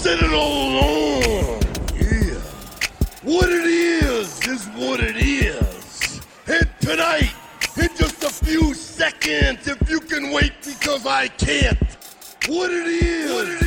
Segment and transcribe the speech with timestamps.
[0.00, 1.60] said it all along.
[1.94, 2.40] Yeah.
[3.22, 6.22] What it is is what it is.
[6.46, 7.34] And tonight,
[7.76, 11.78] in just a few seconds, if you can wait because I can't.
[12.48, 13.59] What it is, what it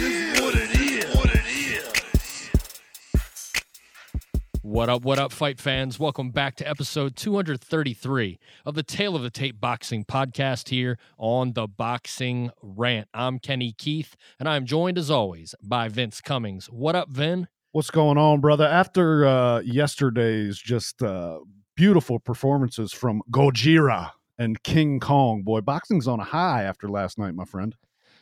[4.73, 5.99] What up, what up, fight fans?
[5.99, 11.53] Welcome back to episode 233 of the Tale of the Tape Boxing Podcast here on
[11.53, 13.07] the Boxing Rant.
[13.13, 16.71] I'm Kenny Keith, and I'm joined as always by Vince Cummings.
[16.71, 17.49] What up, Vin?
[17.71, 18.65] What's going on, brother?
[18.65, 21.41] After uh, yesterday's just uh,
[21.75, 27.35] beautiful performances from Gojira and King Kong, boy, boxing's on a high after last night,
[27.35, 27.75] my friend.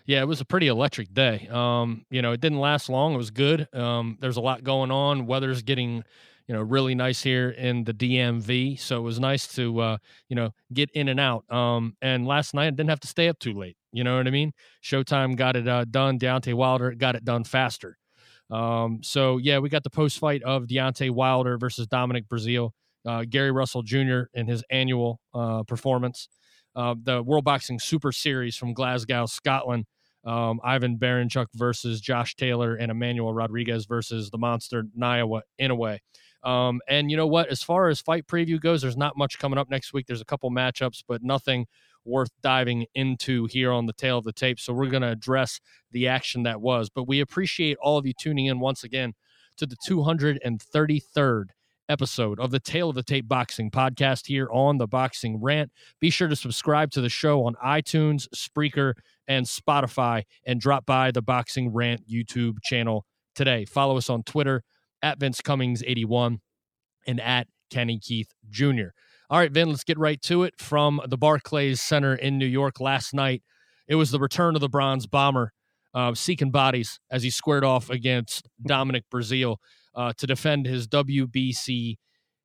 [0.05, 1.47] Yeah, it was a pretty electric day.
[1.49, 3.13] Um, you know, it didn't last long.
[3.13, 3.73] It was good.
[3.73, 5.27] Um, there's a lot going on.
[5.27, 6.03] Weather's getting,
[6.51, 8.77] you know, really nice here in the DMV.
[8.77, 9.97] So it was nice to, uh,
[10.27, 11.49] you know, get in and out.
[11.49, 13.77] Um, and last night I didn't have to stay up too late.
[13.93, 14.51] You know what I mean?
[14.83, 16.19] Showtime got it uh, done.
[16.19, 17.97] Deontay Wilder got it done faster.
[18.49, 22.71] Um, so yeah, we got the post fight of Deontay Wilder versus Dominic Breazeale.
[23.07, 24.23] Uh, Gary Russell Jr.
[24.33, 26.27] in his annual uh, performance.
[26.75, 29.85] Uh, the World Boxing Super Series from Glasgow, Scotland.
[30.25, 35.97] Um, Ivan Baranchyk versus Josh Taylor and Emmanuel Rodriguez versus the monster Naoya Inoue.
[36.43, 37.49] Um, and you know what?
[37.49, 40.07] As far as fight preview goes, there's not much coming up next week.
[40.07, 41.67] There's a couple matchups, but nothing
[42.03, 44.59] worth diving into here on the Tale of the tape.
[44.59, 45.59] So we're going to address
[45.91, 46.89] the action that was.
[46.89, 49.13] But we appreciate all of you tuning in once again
[49.57, 51.45] to the 233rd
[51.89, 55.71] episode of the Tale of the Tape Boxing podcast here on the Boxing Rant.
[55.99, 58.93] Be sure to subscribe to the show on iTunes, Spreaker,
[59.27, 63.05] and Spotify, and drop by the Boxing Rant YouTube channel
[63.35, 63.65] today.
[63.65, 64.63] Follow us on Twitter
[65.01, 66.39] at Vince Cummings81
[67.07, 68.89] and at Kenny Keith Jr.
[69.29, 70.55] All right, Vin, let's get right to it.
[70.57, 73.43] From the Barclays Center in New York last night,
[73.87, 75.53] it was the return of the Bronze Bomber,
[75.93, 79.57] uh, seeking bodies as he squared off against Dominic Breazeale
[79.95, 81.95] uh, to defend his WBC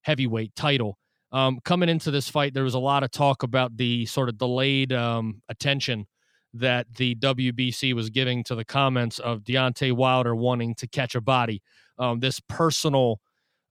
[0.02, 0.98] heavyweight title.
[1.32, 4.38] Um, coming into this fight, there was a lot of talk about the sort of
[4.38, 6.06] delayed um, attention
[6.54, 11.20] that the WBC was giving to the comments of Deontay Wilder wanting to catch a
[11.20, 11.62] body.
[11.98, 13.20] Um, this personal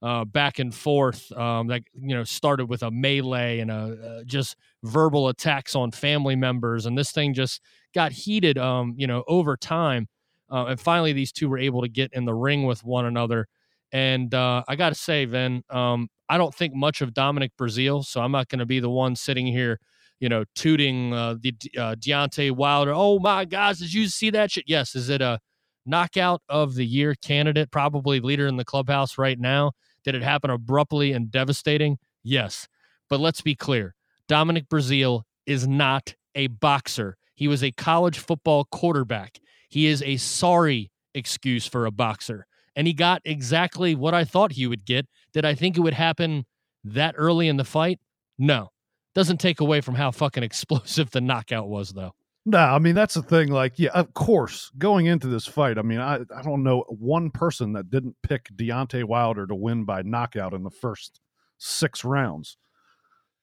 [0.02, 4.24] uh, back and forth um, that you know started with a melee and a uh,
[4.24, 7.60] just verbal attacks on family members, and this thing just
[7.94, 8.58] got heated.
[8.58, 10.06] Um, you know, over time,
[10.50, 13.46] uh, and finally these two were able to get in the ring with one another.
[13.92, 18.04] And uh, I got to say, Vin, um, I don't think much of Dominic Breazeale,
[18.04, 19.78] so I'm not going to be the one sitting here,
[20.20, 22.92] you know, tooting uh, the uh, Deontay Wilder.
[22.94, 24.64] Oh my gosh, did you see that shit?
[24.66, 25.38] Yes, is it a
[25.86, 27.70] knockout of the year candidate?
[27.70, 29.72] Probably leader in the clubhouse right now.
[30.04, 31.98] Did it happen abruptly and devastating?
[32.22, 32.68] Yes,
[33.08, 33.94] but let's be clear:
[34.28, 37.16] Dominic Breazeale is not a boxer.
[37.34, 39.40] He was a college football quarterback.
[39.68, 44.52] He is a sorry excuse for a boxer and he got exactly what I thought
[44.52, 45.06] he would get.
[45.32, 46.44] Did I think it would happen
[46.84, 47.98] that early in the fight?
[48.38, 48.68] No.
[49.14, 52.12] Doesn't take away from how fucking explosive the knockout was, though.
[52.48, 53.48] No, I mean that's the thing.
[53.48, 57.30] Like, yeah, of course, going into this fight, I mean, I, I don't know one
[57.30, 61.20] person that didn't pick Deontay Wilder to win by knockout in the first
[61.58, 62.56] six rounds.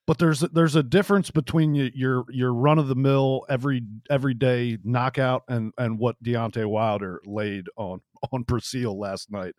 [0.06, 4.78] But there's there's a difference between your your run of the mill every every day
[4.82, 8.00] knockout and and what Deontay Wilder laid on
[8.32, 9.54] on Breazeale last night.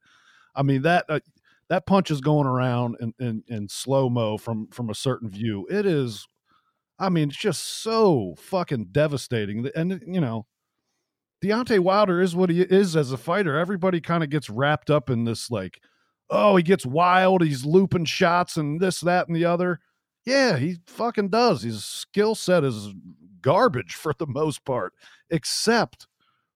[0.55, 1.19] I mean that uh,
[1.69, 5.67] that punch is going around in, in, in slow mo from from a certain view.
[5.69, 6.27] It is,
[6.97, 9.69] I mean, it's just so fucking devastating.
[9.75, 10.45] And you know,
[11.43, 13.57] Deontay Wilder is what he is as a fighter.
[13.57, 15.79] Everybody kind of gets wrapped up in this like,
[16.29, 19.79] oh, he gets wild, he's looping shots and this, that, and the other.
[20.25, 21.61] Yeah, he fucking does.
[21.61, 22.89] His skill set is
[23.41, 24.93] garbage for the most part,
[25.29, 26.07] except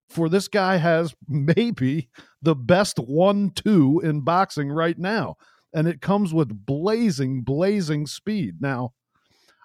[0.09, 2.09] for this guy has maybe
[2.41, 5.35] the best one two in boxing right now.
[5.71, 8.55] And it comes with blazing, blazing speed.
[8.59, 8.93] Now,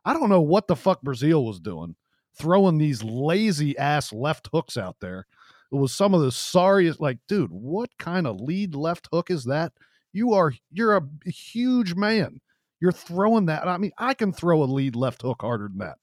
[0.05, 1.97] I don't know what the fuck Breazeale was doing,
[2.37, 5.27] throwing these lazy ass left hooks out there.
[5.73, 9.45] It was some of the sorriest, like, dude, what kind of lead left hook is
[9.45, 9.73] that?
[10.13, 12.41] You are, you're a huge man.
[12.81, 13.67] You're throwing that.
[13.67, 15.99] I mean, I can throw a lead left hook harder than that.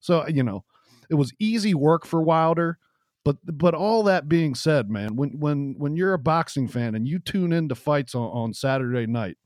[0.00, 0.64] So, you know,
[1.10, 2.78] it was easy work for Wilder
[3.26, 7.08] but but all that being said, man, when when when you're a boxing fan and
[7.08, 9.36] you tune into fights on, on Saturday night,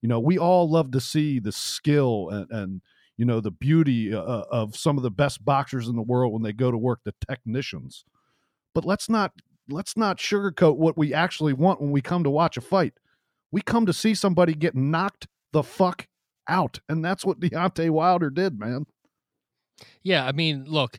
[0.00, 2.80] you know we all love to see the skill and, and
[3.18, 6.32] you know the beauty uh, uh, of some of the best boxers in the world
[6.32, 8.04] when they go to work, the technicians.
[8.74, 9.32] But let's not
[9.68, 12.94] let's not sugarcoat what we actually want when we come to watch a fight.
[13.50, 16.06] We come to see somebody get knocked the fuck
[16.48, 18.86] out, and that's what Deontay Wilder did, man.
[20.02, 20.98] Yeah, I mean, look,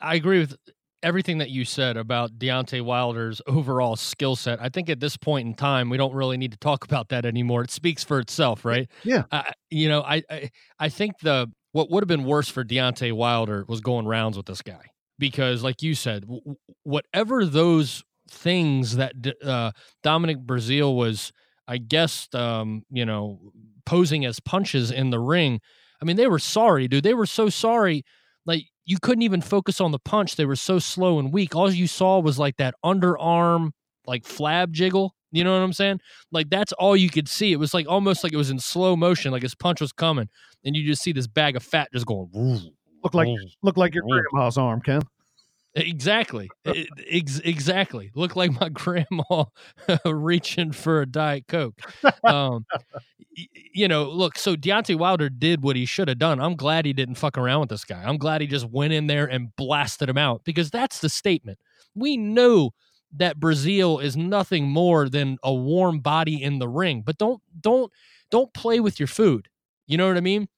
[0.00, 0.56] I agree with
[1.02, 5.46] everything that you said about Deontay Wilder's overall skill set, I think at this point
[5.46, 7.62] in time, we don't really need to talk about that anymore.
[7.62, 8.88] It speaks for itself, right?
[9.04, 9.24] Yeah.
[9.30, 13.12] Uh, you know, I, I I think the what would have been worse for Deontay
[13.12, 14.86] Wilder was going rounds with this guy
[15.18, 19.12] because, like you said, w- whatever those things that
[19.44, 19.72] uh,
[20.02, 21.32] Dominic Breazeale was,
[21.66, 23.40] I guess, um, you know,
[23.86, 25.60] posing as punches in the ring.
[26.00, 27.04] I mean, they were sorry, dude.
[27.04, 28.04] They were so sorry.
[28.46, 30.36] Like you couldn't even focus on the punch.
[30.36, 31.54] They were so slow and weak.
[31.54, 33.72] All you saw was like that underarm,
[34.06, 35.14] like flab jiggle.
[35.30, 36.00] You know what I'm saying?
[36.32, 37.52] Like that's all you could see.
[37.52, 40.30] It was like almost like it was in slow motion, like his punch was coming,
[40.64, 42.30] and you just see this bag of fat just going.
[43.04, 43.28] Look like
[43.62, 44.22] look like your mm.
[44.32, 45.02] grandma's arm, Ken.
[45.78, 46.50] Exactly.
[46.66, 48.10] Ex- exactly.
[48.14, 49.44] Look like my grandma
[50.04, 51.80] reaching for a Diet Coke.
[52.26, 52.66] Um,
[53.74, 56.40] you know, look, so Deontay Wilder did what he should have done.
[56.40, 58.02] I'm glad he didn't fuck around with this guy.
[58.04, 61.58] I'm glad he just went in there and blasted him out because that's the statement.
[61.94, 62.70] We know
[63.16, 67.92] that Breazeale is nothing more than a warm body in the ring, but don't don't
[68.30, 69.48] don't play with your food.
[69.86, 70.48] You know what I mean?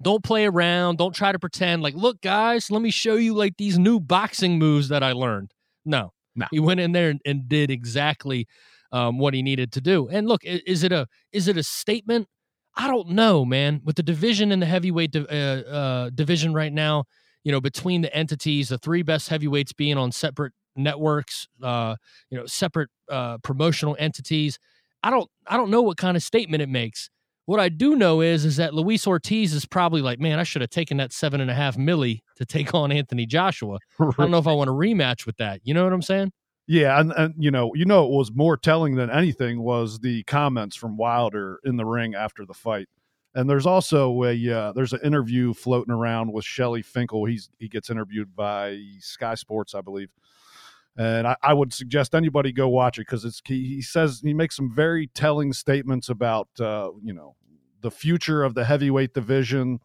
[0.00, 0.98] Don't play around.
[0.98, 4.58] Don't try to pretend like, look, guys, let me show you like these new boxing
[4.58, 5.52] moves that I learned.
[5.84, 6.46] No, no.
[6.50, 8.46] He went in there and, and did exactly
[8.92, 10.08] um, what he needed to do.
[10.08, 12.28] And look, is it a is it a statement?
[12.76, 13.80] I don't know, man.
[13.84, 17.04] With the division in the heavyweight uh, uh, division right now,
[17.42, 21.96] you know, between the entities, the three best heavyweights being on separate networks, uh,
[22.30, 24.58] you know, separate uh, promotional entities.
[25.02, 27.10] I don't I don't know what kind of statement it makes.
[27.48, 30.60] What I do know is is that Luis Ortiz is probably like, man, I should
[30.60, 33.78] have taken that seven and a half milli to take on Anthony Joshua.
[33.98, 35.62] I don't know if I want to rematch with that.
[35.64, 36.32] You know what I'm saying?
[36.66, 40.24] Yeah, and, and you know, you know, it was more telling than anything was the
[40.24, 42.86] comments from Wilder in the ring after the fight.
[43.34, 47.24] And there's also a uh, there's an interview floating around with Shelly Finkel.
[47.24, 50.10] He's he gets interviewed by Sky Sports, I believe.
[50.98, 54.34] And I, I would suggest anybody go watch it because it's he, he says he
[54.34, 57.36] makes some very telling statements about uh, you know
[57.80, 59.80] the future of the heavyweight division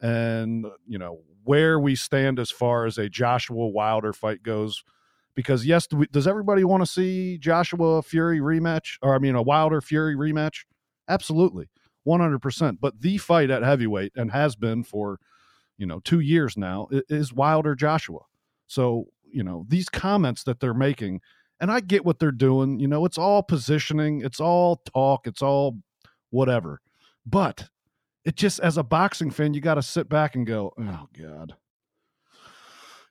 [0.00, 4.84] and uh, you know where we stand as far as a Joshua Wilder fight goes.
[5.34, 9.34] Because yes, do we, does everybody want to see Joshua Fury rematch, or I mean
[9.34, 10.64] a Wilder Fury rematch?
[11.08, 11.70] Absolutely,
[12.04, 12.80] one hundred percent.
[12.80, 15.18] But the fight at heavyweight and has been for
[15.78, 18.20] you know two years now is Wilder Joshua.
[18.66, 21.22] So you know these comments that they're making,
[21.60, 22.78] and I get what they're doing.
[22.78, 25.78] You know, it's all positioning, it's all talk, it's all
[26.28, 26.82] whatever.
[27.26, 27.68] But
[28.24, 31.54] it just, as a boxing fan, you got to sit back and go, oh, God.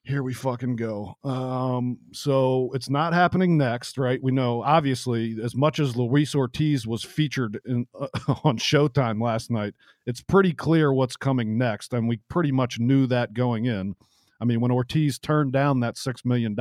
[0.04, 1.14] Here we fucking go.
[1.24, 4.22] Um, so it's not happening next, right?
[4.22, 8.08] We know, obviously, as much as Luis Ortiz was featured in, uh,
[8.44, 9.76] on Showtime last night,
[10.08, 11.94] it's pretty clear what's coming next.
[11.94, 13.96] And we pretty much knew that going in.
[14.42, 16.56] I mean, when Ortiz turned down that $6 million,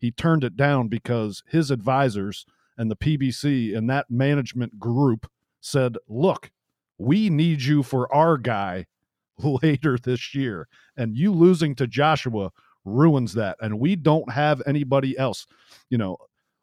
[0.00, 2.46] he turned it down because his advisors
[2.78, 5.30] and the PBC and that management group
[5.60, 6.50] said, look,
[6.98, 8.86] we need you for our guy
[9.38, 10.68] later this year.
[10.96, 12.50] And you losing to Joshua
[12.84, 13.56] ruins that.
[13.60, 15.46] And we don't have anybody else.
[15.90, 16.16] You know,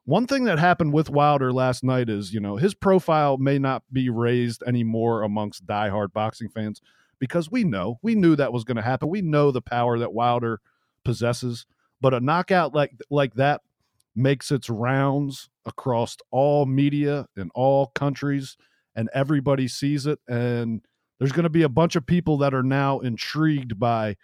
[0.06, 3.84] one thing that happened with Wilder last night is, you know, his profile may not
[3.92, 6.82] be raised anymore amongst diehard boxing fans
[7.20, 9.10] because we know, we knew that was going to happen.
[9.10, 10.60] We know the power that Wilder
[11.06, 11.66] possesses,
[12.02, 13.62] but a knockout like like that
[14.16, 18.58] makes its rounds across all media in all countries
[18.96, 20.20] and everybody sees it.
[20.28, 20.82] And
[21.20, 24.18] there's going to be a bunch of people that are now intrigued by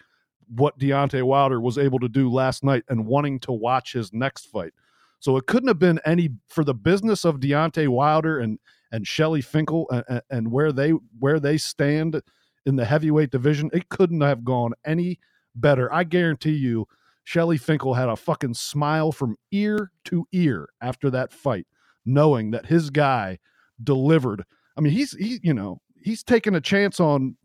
[0.55, 4.45] what Deontay Wilder was able to do last night and wanting to watch his next
[4.45, 4.73] fight.
[5.19, 8.59] So it couldn't have been any for the business of Deontay Wilder and
[8.91, 12.21] and Shelly Finkel and, and where they where they stand
[12.65, 13.69] in the heavyweight division.
[13.73, 15.19] It couldn't have gone any
[15.55, 15.93] better.
[15.93, 16.87] I guarantee you,
[17.23, 21.67] Shelly Finkel had a fucking smile from ear to ear after that fight,
[22.05, 23.39] knowing that his guy
[23.83, 24.45] delivered
[24.79, 27.35] I mean, he's he, you know, he's taking a chance on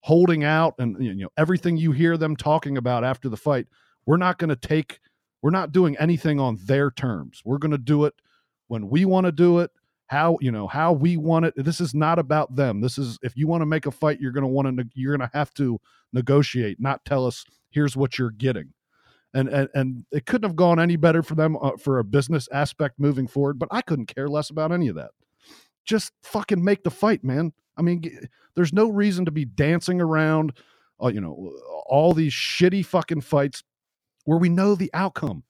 [0.00, 3.66] holding out and you know everything you hear them talking about after the fight.
[4.06, 5.00] We're not going to take
[5.42, 7.42] we're not doing anything on their terms.
[7.44, 8.14] We're going to do it
[8.68, 9.72] when we want to do it,
[10.06, 11.54] how, you know, how we want it.
[11.56, 12.80] This is not about them.
[12.80, 15.16] This is if you want to make a fight, you're going to want to you're
[15.16, 15.80] going to have to
[16.12, 18.72] negotiate, not tell us here's what you're getting.
[19.34, 22.48] And, and and it couldn't have gone any better for them uh, for a business
[22.52, 25.10] aspect moving forward, but I couldn't care less about any of that
[25.86, 27.52] just fucking make the fight, man.
[27.76, 28.02] I mean,
[28.54, 30.52] there's no reason to be dancing around,
[31.02, 31.52] uh, you know,
[31.86, 33.62] all these shitty fucking fights
[34.24, 35.44] where we know the outcome.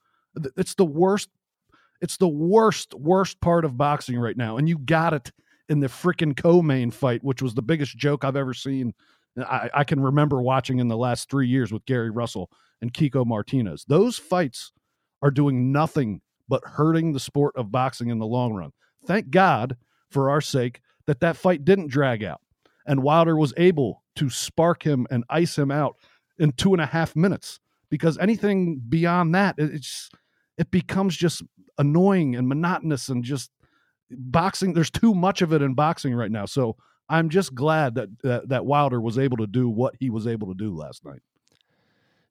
[0.56, 1.30] It's the worst.
[2.02, 5.32] It's the worst, worst part of boxing right now, and you got it
[5.68, 8.92] in the freaking co-main fight, which was the biggest joke I've ever seen.
[9.38, 12.50] I, I can remember watching in the last three years with Gary Russell.
[12.80, 13.84] and Kiko Martinez.
[13.88, 14.72] Those fights
[15.22, 18.72] are doing nothing but hurting the sport of boxing in the long run.
[19.06, 19.76] Thank God,
[20.10, 22.40] for our sake, that that fight didn't drag out
[22.86, 25.96] and Wilder was able to spark him and ice him out
[26.38, 27.60] in two and a half minutes.
[27.90, 30.10] Because anything beyond that, it's
[30.56, 31.42] it becomes just
[31.78, 33.50] annoying and monotonous and just
[34.10, 34.72] boxing.
[34.72, 36.46] There's too much of it in boxing right now.
[36.46, 36.76] So
[37.08, 40.48] I'm just glad that that, that Wilder was able to do what he was able
[40.48, 41.20] to do last night.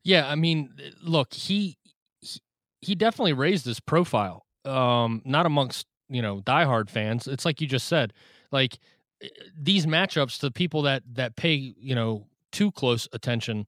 [0.03, 1.77] Yeah, I mean, look, he
[2.19, 2.39] he,
[2.81, 4.45] he definitely raised his profile.
[4.65, 7.27] Um, not amongst you know diehard fans.
[7.27, 8.13] It's like you just said,
[8.51, 8.77] like
[9.21, 9.27] eh,
[9.59, 13.67] these matchups to people that that pay you know too close attention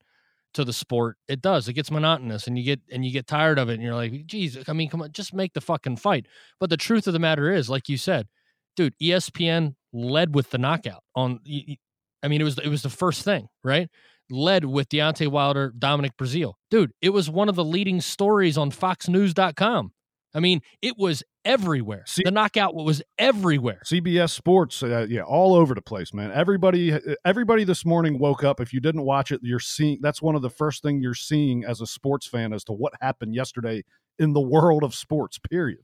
[0.54, 1.68] to the sport, it does.
[1.68, 4.26] It gets monotonous, and you get and you get tired of it, and you're like,
[4.26, 6.26] "Geez, I mean, come on, just make the fucking fight."
[6.58, 8.28] But the truth of the matter is, like you said,
[8.76, 11.40] dude, ESPN led with the knockout on.
[12.22, 13.88] I mean, it was it was the first thing, right?
[14.30, 16.92] Led with Deontay Wilder, Dominic Breazeale, dude.
[17.00, 19.92] It was one of the leading stories on FoxNews.com.
[20.34, 22.04] I mean, it was everywhere.
[22.06, 23.80] C- the knockout was everywhere.
[23.84, 26.30] CBS Sports, uh, yeah, all over the place, man.
[26.32, 28.60] Everybody, uh, everybody this morning woke up.
[28.60, 29.98] If you didn't watch it, you're seeing.
[30.02, 32.92] That's one of the first thing you're seeing as a sports fan as to what
[33.00, 33.82] happened yesterday
[34.18, 35.38] in the world of sports.
[35.38, 35.80] Period.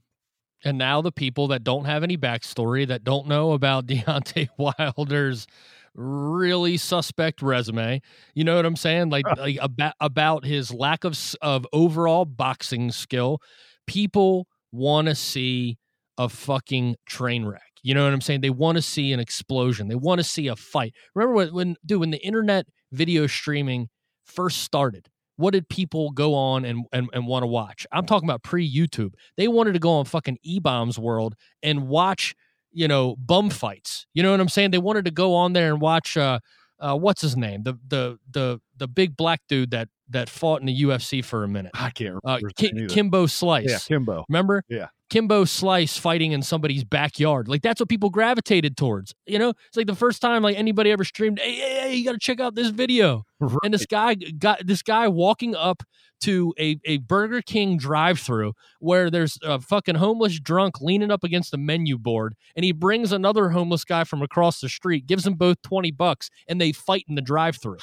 [0.63, 5.47] And now the people that don't have any backstory, that don't know about Deontay Wilder's
[5.93, 8.01] really suspect resume,
[8.33, 9.09] you know what I'm saying?
[9.09, 13.41] Like, like about about his lack of of overall boxing skill,
[13.87, 15.77] people want to see
[16.17, 17.61] a fucking train wreck.
[17.83, 18.41] You know what I'm saying?
[18.41, 19.87] They want to see an explosion.
[19.87, 20.93] They want to see a fight.
[21.13, 23.89] Remember when, when, dude, when the internet video streaming
[24.23, 27.85] first started, what did people go on and, and, and want to watch?
[27.91, 29.13] I'm talking about pre YouTube.
[29.37, 32.33] They wanted to go on fucking E Bombs World and watch,
[32.71, 34.07] you know, bum fights.
[34.13, 34.71] You know what I'm saying?
[34.71, 36.39] They wanted to go on there and watch, uh,
[36.79, 37.63] uh, what's his name?
[37.63, 41.47] The the the the big black dude that that fought in the UFC for a
[41.47, 41.71] minute.
[41.73, 42.47] I can't uh, remember.
[42.47, 43.69] Uh, Ki- Kimbo Slice.
[43.69, 44.25] Yeah, Kimbo.
[44.29, 44.63] Remember?
[44.69, 44.87] Yeah.
[45.09, 47.47] Kimbo Slice fighting in somebody's backyard.
[47.47, 49.13] Like that's what people gravitated towards.
[49.25, 52.03] You know, it's like the first time like anybody ever streamed, hey, hey, hey you
[52.03, 53.23] got to check out this video.
[53.39, 53.57] Right.
[53.63, 55.83] And this guy got this guy walking up
[56.21, 61.23] to a, a Burger King drive through where there's a fucking homeless drunk leaning up
[61.23, 62.35] against the menu board.
[62.55, 66.29] And he brings another homeless guy from across the street, gives them both 20 bucks,
[66.47, 67.77] and they fight in the drive through.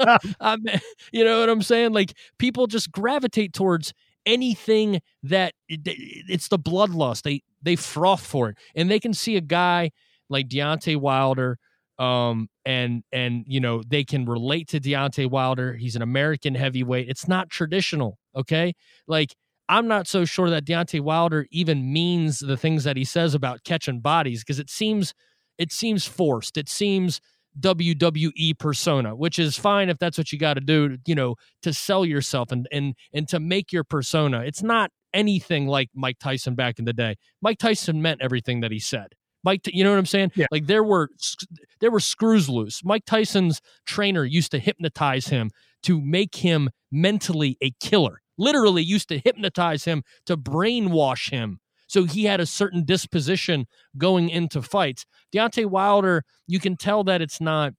[1.12, 1.92] You know what I'm saying?
[1.92, 3.92] Like people just gravitate towards
[4.24, 7.22] anything that it's the bloodlust.
[7.22, 9.90] They they froth for it, and they can see a guy
[10.28, 11.58] like Deontay Wilder,
[11.98, 15.74] um, and and you know they can relate to Deontay Wilder.
[15.74, 17.08] He's an American heavyweight.
[17.08, 18.74] It's not traditional, okay?
[19.06, 19.34] Like
[19.68, 23.64] I'm not so sure that Deontay Wilder even means the things that he says about
[23.64, 25.14] catching bodies because it seems
[25.58, 26.56] it seems forced.
[26.56, 27.20] It seems
[27.58, 31.72] WWE persona, which is fine if that's what you got to do, you know, to
[31.72, 34.40] sell yourself and and and to make your persona.
[34.40, 37.16] It's not anything like Mike Tyson back in the day.
[37.40, 39.08] Mike Tyson meant everything that he said.
[39.42, 40.32] Mike, you know what I'm saying?
[40.34, 40.46] Yeah.
[40.50, 41.08] Like there were
[41.80, 42.82] there were screws loose.
[42.84, 45.50] Mike Tyson's trainer used to hypnotize him
[45.84, 48.20] to make him mentally a killer.
[48.36, 51.60] Literally used to hypnotize him to brainwash him
[51.96, 55.06] so he had a certain disposition going into fights.
[55.34, 57.72] Deontay Wilder, you can tell that it's not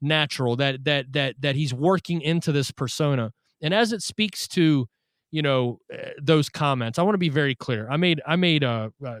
[0.00, 3.32] natural, that that that that he's working into this persona.
[3.60, 4.86] And as it speaks to,
[5.32, 7.88] you know, uh, those comments, I want to be very clear.
[7.90, 9.18] I made I made uh, uh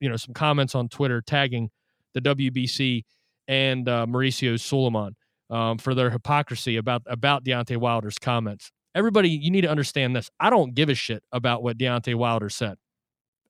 [0.00, 1.70] you know some comments on Twitter tagging
[2.12, 3.04] the WBC
[3.46, 5.14] and uh, Mauricio Sulaiman
[5.48, 8.72] um, for their hypocrisy about about Deontay Wilder's comments.
[8.96, 10.28] Everybody, you need to understand this.
[10.40, 12.78] I don't give a shit about what Deontay Wilder said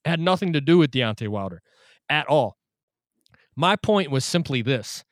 [0.05, 1.63] had nothing to do with Deontay Wilder
[2.09, 2.57] at all.
[3.57, 5.05] My point was simply this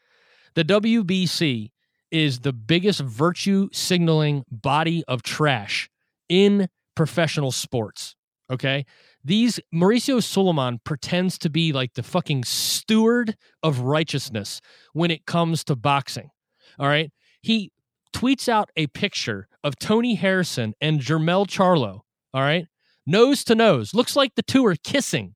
[0.54, 1.70] the WBC
[2.10, 5.88] is the biggest virtue signaling body of trash
[6.28, 8.16] in professional sports.
[8.50, 8.84] Okay.
[9.22, 14.60] These Mauricio Sulaiman pretends to be like the fucking steward of righteousness
[14.92, 16.30] when it comes to boxing.
[16.78, 17.12] All right.
[17.42, 17.70] He
[18.14, 22.00] tweets out a picture of Tony Harrison and Jermell Charlo.
[22.32, 22.66] All right
[23.10, 23.92] nose to nose.
[23.94, 25.34] Looks like the two are kissing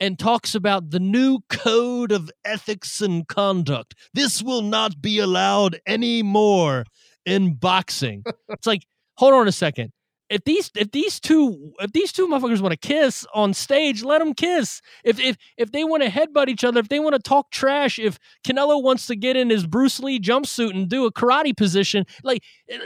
[0.00, 3.94] and talks about the new code of ethics and conduct.
[4.14, 6.84] This will not be allowed anymore
[7.26, 8.24] in boxing.
[8.48, 9.92] it's like, hold on a second.
[10.30, 14.20] If these if these two if these two motherfuckers want to kiss on stage, let
[14.20, 14.80] them kiss.
[15.04, 17.98] If if if they want to headbutt each other, if they want to talk trash,
[17.98, 22.06] if Canelo wants to get in his Bruce Lee jumpsuit and do a karate position,
[22.24, 22.78] like eh,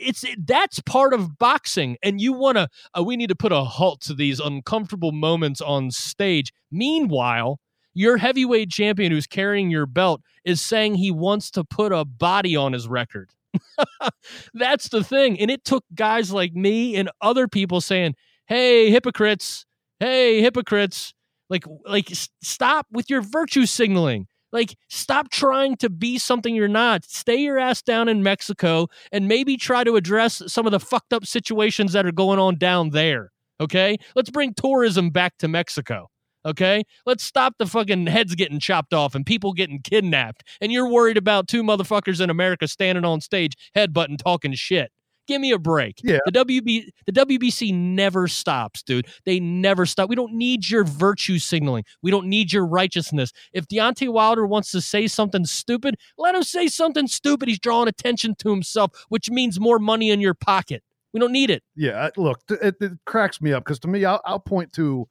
[0.00, 3.52] it's it, that's part of boxing and you want to uh, we need to put
[3.52, 7.60] a halt to these uncomfortable moments on stage meanwhile
[7.92, 12.56] your heavyweight champion who's carrying your belt is saying he wants to put a body
[12.56, 13.30] on his record
[14.54, 15.38] That's the thing.
[15.40, 18.14] And it took guys like me and other people saying,
[18.46, 19.66] "Hey, hypocrites.
[19.98, 21.12] Hey, hypocrites.
[21.48, 22.08] Like like
[22.42, 24.26] stop with your virtue signaling.
[24.52, 27.04] Like stop trying to be something you're not.
[27.04, 31.12] Stay your ass down in Mexico and maybe try to address some of the fucked
[31.12, 33.30] up situations that are going on down there.
[33.60, 33.96] Okay?
[34.14, 36.08] Let's bring tourism back to Mexico.
[36.44, 36.82] Okay?
[37.04, 40.44] Let's stop the fucking heads getting chopped off and people getting kidnapped.
[40.60, 44.90] And you're worried about two motherfuckers in America standing on stage, headbutting, talking shit.
[45.30, 46.00] Give me a break.
[46.02, 46.18] Yeah.
[46.24, 49.06] The WB the WBC never stops, dude.
[49.24, 50.08] They never stop.
[50.08, 51.84] We don't need your virtue signaling.
[52.02, 53.32] We don't need your righteousness.
[53.52, 57.48] If Deontay Wilder wants to say something stupid, let him say something stupid.
[57.48, 60.82] He's drawing attention to himself, which means more money in your pocket.
[61.12, 61.62] We don't need it.
[61.76, 65.06] Yeah, look, it, it cracks me up because to me, I'll, I'll point to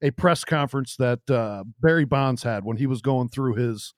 [0.00, 3.94] a press conference that uh, Barry Bonds had when he was going through his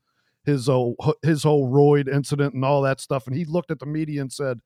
[0.47, 3.87] his whole his whole roid incident and all that stuff, and he looked at the
[3.87, 4.61] media and said,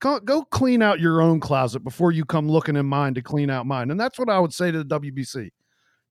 [0.00, 3.50] "Go, go clean out your own closet before you come looking in mine to clean
[3.50, 5.50] out mine." And that's what I would say to the WBC: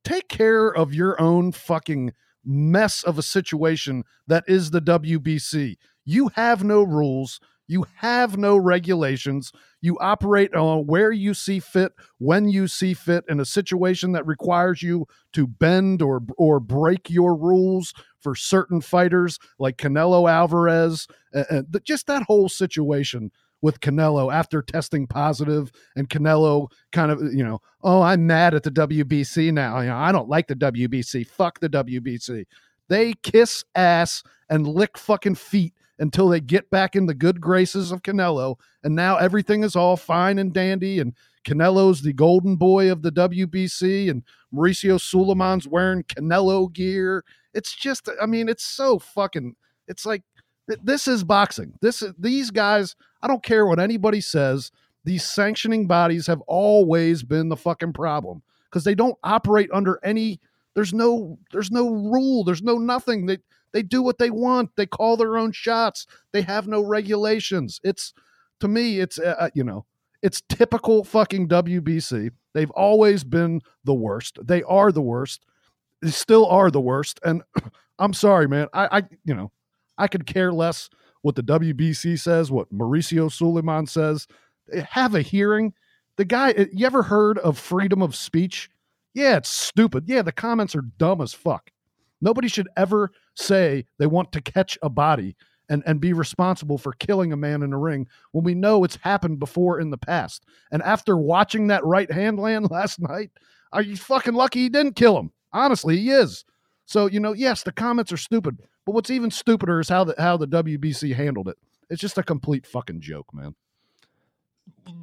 [0.03, 2.13] take care of your own fucking
[2.45, 5.77] mess of a situation that is the WBC.
[6.05, 7.39] You have no rules.
[7.67, 9.51] You have no regulations.
[9.81, 14.25] You operate on where you see fit, when you see fit, in a situation that
[14.25, 21.07] requires you to bend or or break your rules for certain fighters like Canelo Alvarez.
[21.33, 27.21] And th- just that whole situation with Canelo after testing positive, and Canelo kind of
[27.33, 29.79] you know, oh, I'm mad at the WBC now.
[29.79, 31.27] You know, I don't like the WBC.
[31.27, 32.45] Fuck the WBC.
[32.89, 37.91] They kiss ass and lick fucking feet until they get back in the good graces
[37.91, 38.55] of Canelo.
[38.83, 40.99] And now everything is all fine and dandy.
[40.99, 41.13] And
[41.45, 44.09] Canelo's the golden boy of the WBC.
[44.09, 44.23] And
[44.53, 47.23] Mauricio Sulaiman's wearing Canelo gear.
[47.53, 49.55] It's just, I mean, it's so fucking,
[49.87, 50.23] it's like,
[50.83, 51.73] this is boxing.
[51.81, 54.71] This these guys, I don't care what anybody says.
[55.05, 60.41] These sanctioning bodies have always been the fucking problem because they don't operate under any,
[60.75, 62.43] there's no, there's no rule.
[62.43, 63.25] There's no nothing.
[63.25, 63.37] They,
[63.71, 64.75] they do what they want.
[64.75, 66.07] They call their own shots.
[66.33, 67.79] They have no regulations.
[67.83, 68.13] It's
[68.59, 69.85] to me, it's uh, you know,
[70.21, 72.31] it's typical fucking WBC.
[72.53, 74.39] They've always been the worst.
[74.43, 75.45] They are the worst.
[76.01, 77.19] They still are the worst.
[77.23, 77.43] And
[77.99, 78.67] I'm sorry, man.
[78.73, 79.51] I, I you know,
[79.97, 80.89] I could care less
[81.21, 84.27] what the WBC says, what Mauricio Sulaiman says.
[84.89, 85.73] Have a hearing.
[86.17, 88.69] The guy, uh, you ever heard of freedom of speech?
[89.13, 90.05] Yeah, it's stupid.
[90.07, 91.71] Yeah, the comments are dumb as fuck.
[92.21, 95.35] Nobody should ever say they want to catch a body
[95.69, 98.95] and, and be responsible for killing a man in a ring when we know it's
[98.97, 100.45] happened before in the past.
[100.71, 103.31] And after watching that right hand land last night,
[103.73, 105.31] are you fucking lucky he didn't kill him?
[105.51, 106.45] Honestly, he is.
[106.87, 110.15] So, you know, yes, the comments are stupid, but what's even stupider is how the
[110.17, 111.57] how the WBC handled it.
[111.89, 113.55] It's just a complete fucking joke, man.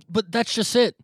[0.08, 0.96] But that's just it.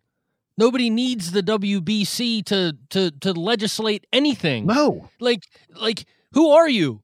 [0.57, 4.65] Nobody needs the WBC to to to legislate anything.
[4.65, 5.07] No.
[5.19, 5.43] Like
[5.79, 7.03] like who are you?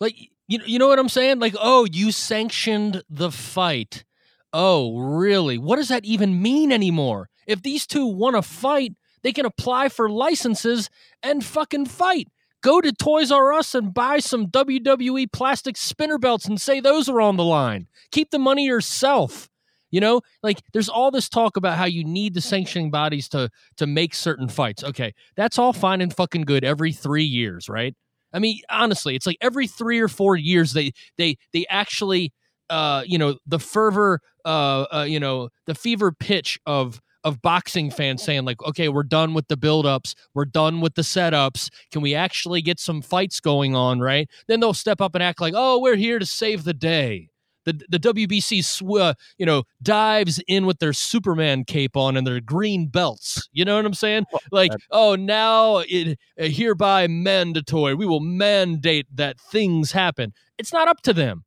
[0.00, 0.14] Like
[0.46, 1.38] you you know what I'm saying?
[1.38, 4.04] Like oh, you sanctioned the fight.
[4.52, 5.56] Oh, really?
[5.56, 7.30] What does that even mean anymore?
[7.46, 10.90] If these two want to fight, they can apply for licenses
[11.22, 12.28] and fucking fight.
[12.64, 17.10] Go to Toys R Us and buy some WWE plastic spinner belts and say those
[17.10, 17.88] are on the line.
[18.10, 19.50] Keep the money yourself.
[19.90, 23.50] You know, like there's all this talk about how you need the sanctioning bodies to
[23.76, 24.82] to make certain fights.
[24.82, 27.94] Okay, that's all fine and fucking good every 3 years, right?
[28.32, 32.32] I mean, honestly, it's like every 3 or 4 years they they they actually
[32.70, 37.90] uh, you know, the fervor uh, uh you know, the fever pitch of of boxing
[37.90, 41.70] fans saying like, okay, we're done with the buildups, we're done with the setups.
[41.90, 44.28] Can we actually get some fights going on, right?
[44.46, 47.30] Then they'll step up and act like, oh, we're here to save the day.
[47.64, 52.26] The the WBC, sw- uh, you know, dives in with their Superman cape on and
[52.26, 53.48] their green belts.
[53.52, 54.26] You know what I'm saying?
[54.52, 57.94] Like, oh, now it uh, hereby mandatory.
[57.94, 60.34] We will mandate that things happen.
[60.58, 61.44] It's not up to them.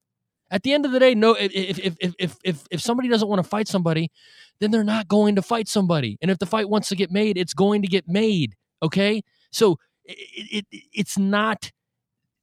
[0.49, 1.33] At the end of the day, no.
[1.33, 4.11] If if if if if, if somebody doesn't want to fight somebody,
[4.59, 6.17] then they're not going to fight somebody.
[6.21, 8.55] And if the fight wants to get made, it's going to get made.
[8.81, 11.71] Okay, so it, it it's not.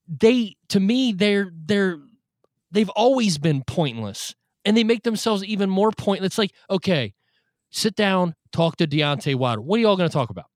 [0.06, 1.98] They to me, they're they're
[2.70, 6.28] they've always been pointless, and they make themselves even more pointless.
[6.28, 7.14] It's like okay,
[7.70, 9.60] sit down, talk to Deontay Wilder.
[9.60, 10.46] What are y'all going to talk about?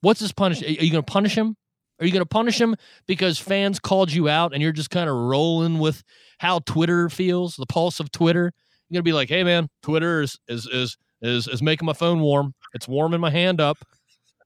[0.00, 0.62] What's his punish?
[0.62, 1.56] Are you going to punish him?
[2.00, 2.74] Are you going to punish him
[3.06, 6.02] because fans called you out and you're just kind of rolling with
[6.38, 8.52] how Twitter feels, the pulse of Twitter?
[8.94, 12.20] You're to be like, "Hey man, Twitter is is is is is making my phone
[12.20, 12.54] warm.
[12.74, 13.78] It's warming my hand up.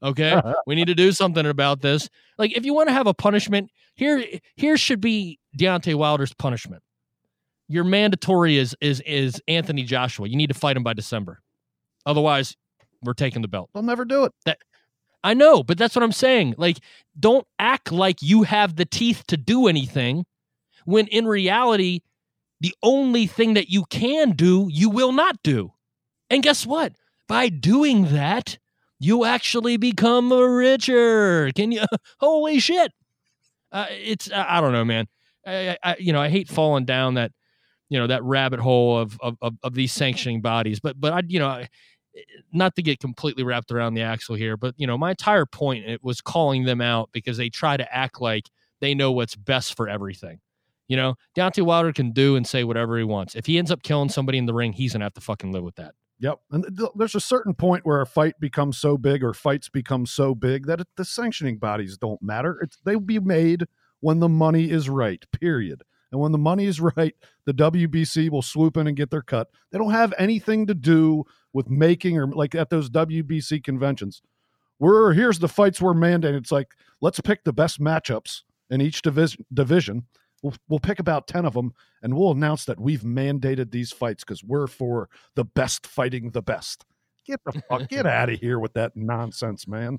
[0.02, 0.40] Okay?
[0.66, 2.08] we need to do something about this."
[2.38, 4.24] Like if you want to have a punishment, here
[4.56, 6.82] here should be Deontay Wilder's punishment.
[7.68, 10.28] your mandatory is is is Anthony Joshua.
[10.28, 11.40] You need to fight him by December.
[12.06, 12.56] Otherwise,
[13.02, 13.68] we're taking the belt.
[13.74, 14.32] They'll never do it.
[14.46, 14.58] That
[15.24, 16.54] I know, but that's what I'm saying.
[16.56, 16.78] Like,
[17.18, 20.24] don't act like you have the teeth to do anything
[20.84, 22.00] when in reality,
[22.60, 25.72] the only thing that you can do, you will not do.
[26.30, 26.92] And guess what?
[27.28, 28.58] By doing that,
[28.98, 31.50] you actually become richer.
[31.54, 31.84] Can you?
[32.20, 32.92] Holy shit!
[33.70, 35.06] Uh, it's I don't know, man.
[35.46, 37.32] I, I, you know I hate falling down that
[37.88, 41.22] you know that rabbit hole of of, of, of these sanctioning bodies, but but I
[41.26, 41.48] you know.
[41.48, 41.68] I,
[42.52, 45.84] not to get completely wrapped around the axle here, but you know, my entire point
[45.88, 49.76] it was calling them out because they try to act like they know what's best
[49.76, 50.40] for everything.
[50.88, 53.36] You know, Deontay Wilder can do and say whatever he wants.
[53.36, 55.62] If he ends up killing somebody in the ring, he's gonna have to fucking live
[55.62, 55.94] with that.
[56.20, 56.40] Yep.
[56.50, 60.04] And th- there's a certain point where a fight becomes so big or fights become
[60.04, 62.58] so big that it, the sanctioning bodies don't matter.
[62.60, 63.66] It's they'll be made
[64.00, 65.24] when the money is right.
[65.38, 65.82] Period.
[66.10, 69.48] And when the money is right, the WBC will swoop in and get their cut.
[69.70, 74.22] They don't have anything to do with making or like at those WBC conventions.
[74.80, 76.38] We're here's the fights we're mandating.
[76.38, 80.04] It's like let's pick the best matchups in each division
[80.42, 81.72] We'll, we'll pick about 10 of them
[82.02, 86.42] and we'll announce that we've mandated these fights because we're for the best fighting the
[86.42, 86.84] best.
[87.26, 89.98] Get the fuck, get out of here with that nonsense, man.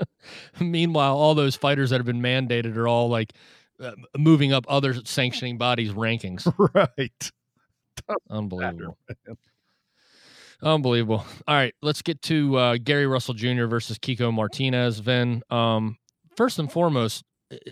[0.60, 3.32] Meanwhile, all those fighters that have been mandated are all like
[3.80, 6.50] uh, moving up other sanctioning bodies' rankings.
[6.74, 7.30] Right.
[8.30, 8.96] Unbelievable.
[9.08, 9.38] Matter,
[10.62, 11.24] Unbelievable.
[11.48, 13.64] All right, let's get to uh, Gary Russell Jr.
[13.64, 14.98] versus Kiko Martinez.
[15.00, 15.96] Vin, um,
[16.36, 17.24] first and foremost,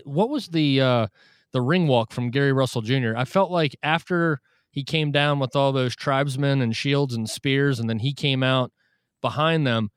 [0.04, 1.06] what was the uh,
[1.54, 3.14] the ring walk from Gary Russell Jr.
[3.16, 4.40] I felt like after
[4.70, 8.42] he came down with all those tribesmen and shields and spears, and then he came
[8.42, 8.72] out
[9.22, 9.90] behind them.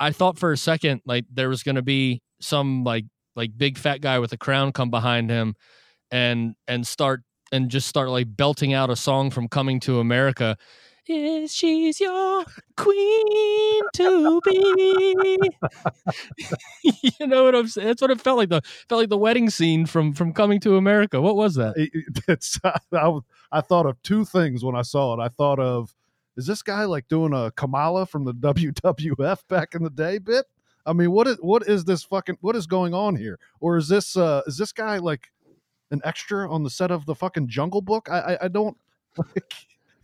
[0.00, 3.04] I thought for a second like there was going to be some like
[3.36, 5.54] like big fat guy with a crown come behind him
[6.10, 7.22] and and start
[7.52, 10.56] and just start like belting out a song from Coming to America
[11.08, 12.44] is she's your
[12.76, 15.38] queen to be.
[16.82, 17.88] you know what I'm saying?
[17.88, 18.48] That's what it felt like.
[18.48, 21.20] The felt like the wedding scene from from Coming to America.
[21.20, 21.74] What was that?
[21.76, 21.90] It,
[22.28, 23.18] it's I,
[23.52, 25.22] I thought of two things when I saw it.
[25.22, 25.94] I thought of
[26.36, 30.46] is this guy like doing a Kamala from the WWF back in the day bit?
[30.86, 33.38] I mean, what is what is this fucking what is going on here?
[33.60, 35.30] Or is this uh is this guy like
[35.90, 38.08] an extra on the set of the fucking Jungle Book?
[38.10, 38.76] I I, I don't
[39.16, 39.52] like.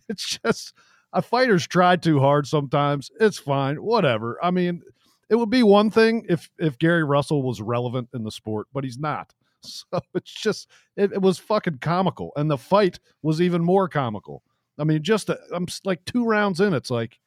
[0.09, 0.73] It's just
[1.13, 3.11] a fighters try too hard sometimes.
[3.19, 4.37] It's fine, whatever.
[4.43, 4.81] I mean,
[5.29, 8.83] it would be one thing if if Gary Russell was relevant in the sport, but
[8.83, 9.33] he's not.
[9.63, 14.41] So it's just it, it was fucking comical, and the fight was even more comical.
[14.79, 17.19] I mean, just i I'm like two rounds in, it's like,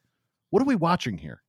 [0.51, 1.45] what are we watching here?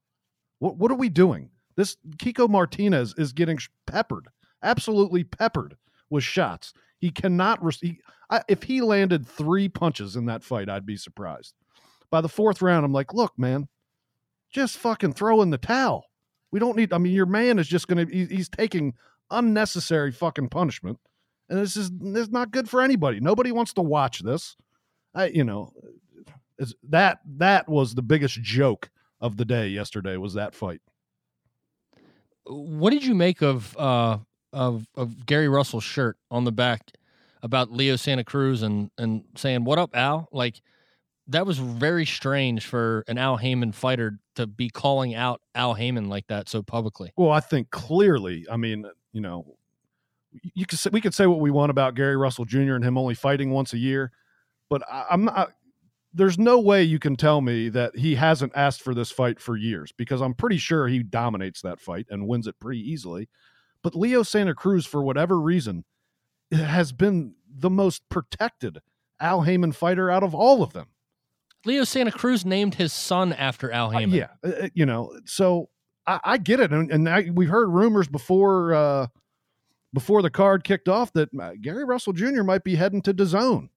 [0.60, 1.50] What what are we doing?
[1.76, 4.28] This Kiko Martinez is getting peppered,
[4.62, 5.76] absolutely peppered
[6.12, 6.72] with shots.
[7.00, 7.62] He cannot.
[7.82, 11.56] He, I, if he landed three punches in that fight, I'd be surprised
[12.16, 13.68] by the fourth round, I'm like, look, man,
[14.50, 16.06] just fucking throw in the towel.
[16.50, 18.94] We don't need, I mean, your man is just going to, he's taking
[19.30, 20.98] unnecessary fucking punishment.
[21.50, 23.20] And this is, this is not good for anybody.
[23.20, 24.56] Nobody wants to watch this.
[25.14, 25.74] I, you know,
[26.84, 30.80] that, that was the biggest joke of the day yesterday was that fight.
[32.46, 34.20] What did you make of, uh,
[34.54, 36.94] of, of Gary Russell's shirt on the back
[37.44, 40.30] about Leo Santa Cruz and, and saying, what up, Al?
[40.32, 40.62] Like,
[41.28, 46.08] that was very strange for an Al Haymon fighter to be calling out Al Haymon
[46.08, 47.12] like that so publicly.
[47.18, 49.56] Well, I think clearly, I mean, you know,
[50.54, 52.74] you say, we could say what we want about Gary Russell Jr.
[52.74, 54.12] and him only fighting once a year,
[54.70, 55.54] but I, I'm not.
[56.14, 59.58] There's no way you can tell me that he hasn't asked for this fight for
[59.58, 63.28] years because I'm pretty sure he dominates that fight and wins it pretty easily.
[63.82, 65.84] But Leo Santa Cruz, for whatever reason,
[66.52, 68.80] has been the most protected
[69.20, 70.88] Al Haymon fighter out of all of them.
[71.66, 74.22] Leo Santa Cruz named his son after Al Haymon.
[74.22, 75.70] Uh, yeah, uh, you know, so
[76.08, 79.08] I, I get it, and, and I, we've heard rumors before uh,
[79.94, 82.44] before the card kicked off that uh, Gary Russell Jr.
[82.44, 83.70] might be heading to DAZN.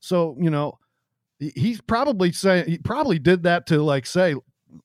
[0.00, 0.78] So you know,
[1.38, 4.34] he, he's probably saying he probably did that to like say,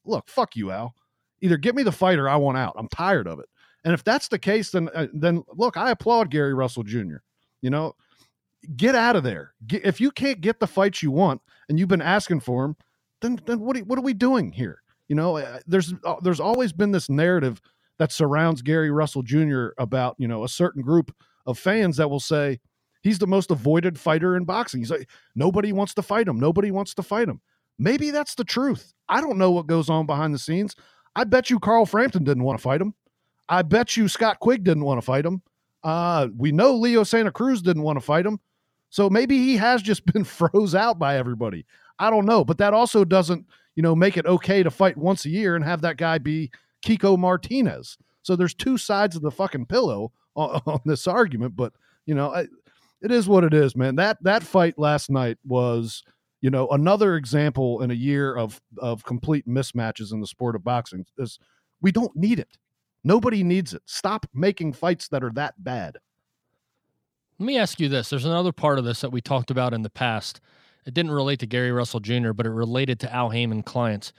[0.06, 0.94] look, fuck you, Al.
[1.42, 2.76] Either get me the fight or I want out.
[2.78, 3.48] I'm tired of it.
[3.84, 7.18] And if that's the case, then uh, then look, I applaud Gary Russell Jr.
[7.62, 7.96] You know,
[8.76, 9.54] get out of there.
[9.68, 12.76] Get, if you can't get the fights you want and you've been asking for them,
[13.22, 14.82] then then what are, what are we doing here?
[15.08, 17.62] You know, uh, there's uh, there's always been this narrative
[18.00, 19.70] that surrounds Gary Russell Jr.
[19.78, 22.60] about you know a certain group of fans that will say
[23.04, 24.82] he's the most avoided fighter in boxing.
[24.82, 26.40] He's like nobody wants to fight him.
[26.40, 27.42] Nobody wants to fight him.
[27.78, 28.94] Maybe that's the truth.
[29.10, 30.76] I don't know what goes on behind the scenes.
[31.16, 32.94] I bet you Carl Frampton didn't want to fight him.
[33.50, 35.42] I bet you Scott Quigg didn't want to fight him.
[35.84, 38.40] Uh, we know Leo Santa Cruz didn't want to fight him.
[38.92, 41.66] So maybe he has just been froze out by everybody.
[41.98, 45.26] I don't know, but that also doesn't, you know, make it okay to fight once
[45.26, 46.52] a year and have that guy be
[46.86, 47.98] Kiko Martinez.
[48.22, 51.74] So there's two sides of the fucking pillow on, on this argument, but
[52.06, 52.48] you know, I,
[53.02, 53.96] it is what it is, man.
[53.96, 56.04] That that fight last night was,
[56.42, 60.64] you know, another example in a year of of complete mismatches in the sport of
[60.64, 61.06] boxing.
[61.18, 61.40] Is
[61.82, 62.58] we don't need it.
[63.04, 63.82] Nobody needs it.
[63.86, 65.98] Stop making fights that are that bad.
[67.42, 68.12] Let me ask you this.
[68.12, 70.40] There's another part of this that we talked about in the past.
[70.86, 74.14] It didn't relate to Gary Russell Jr., but it related to Al Haymon clients.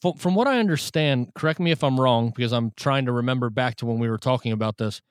[0.00, 3.50] From, from what I understand, correct me if I'm wrong, because I'm trying to remember
[3.50, 5.02] back to when we were talking about this,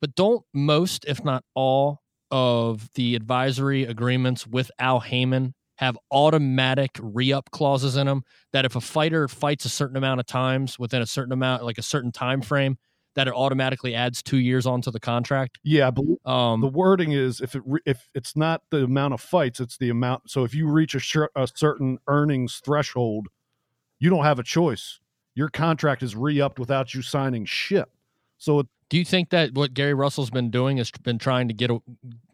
[0.00, 6.92] but don't most, if not all, of the advisory agreements with Al Haymon have automatic
[7.02, 11.02] re-up clauses in them that if a fighter fights a certain amount of times within
[11.02, 12.78] a certain amount like a certain time frame
[13.14, 17.40] that it automatically adds two years onto the contract Yeah, believe um the wording is
[17.40, 20.30] if it re- if it's not the amount of fights, it's the amount.
[20.30, 23.28] So if you reach a, cer- a certain earnings threshold,
[23.98, 25.00] you don't have a choice.
[25.34, 27.88] Your contract is re-upped without you signing shit.
[28.38, 31.54] So it, do you think that what Gary Russell's been doing has been trying to
[31.54, 31.80] get a,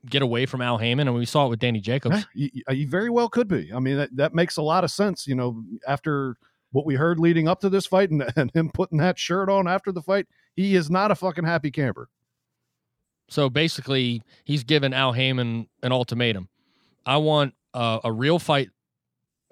[0.07, 3.11] get away from Al Haymon and we saw it with Danny Jacobs you, you very
[3.11, 3.71] well could be.
[3.75, 5.27] I mean, that, that makes a lot of sense.
[5.27, 6.37] You know, after
[6.73, 9.69] what we heard leading up to this fight and, and him putting that shirt on
[9.69, 12.09] after the fight, he is not a fucking happy camper.
[13.29, 16.49] So basically, he's given Al Haymon an ultimatum.
[17.05, 18.71] I want uh, a real fight.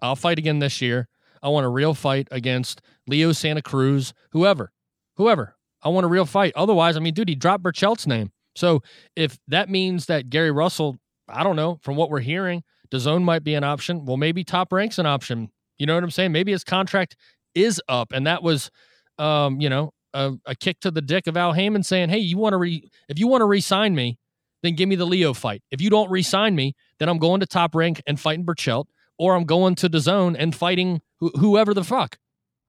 [0.00, 1.08] I'll fight again this year.
[1.42, 4.72] I want a real fight against Leo Santa Cruz, whoever,
[5.16, 5.56] whoever.
[5.82, 6.52] I want a real fight.
[6.56, 8.32] Otherwise, I mean, dude, he dropped Berchelt's name.
[8.56, 8.82] So
[9.14, 10.96] if that means that Gary Russell,
[11.28, 14.04] I don't know, from what we're hearing, DAZN might be an option.
[14.04, 15.50] Well, maybe Top Rank's an option.
[15.78, 16.32] You know what I'm saying?
[16.32, 17.16] Maybe his contract
[17.54, 18.70] is up, and that was,
[19.18, 22.38] um, you know, a, a kick to the dick of Al Haymon saying, "Hey, you
[22.38, 22.88] want to re?
[23.08, 24.18] If you want to re-sign me,
[24.62, 25.62] then give me the Leo fight.
[25.70, 28.86] If you don't re-sign me, then I'm going to Top Rank and fighting Berchelt,
[29.18, 32.18] or I'm going to DAZN and fighting wh- whoever the fuck."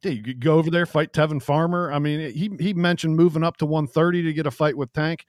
[0.04, 1.92] Yeah, you could go over there fight Tevin Farmer.
[1.92, 5.26] I mean, he he mentioned moving up to 130 to get a fight with Tank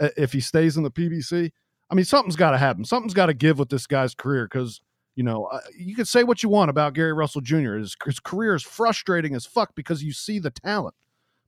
[0.00, 1.50] uh, if he stays in the PBC.
[1.90, 2.84] I mean, something's got to happen.
[2.84, 4.80] Something's got to give with this guy's career because
[5.14, 7.74] you know uh, you can say what you want about Gary Russell Jr.
[7.74, 10.94] His, his career is frustrating as fuck because you see the talent,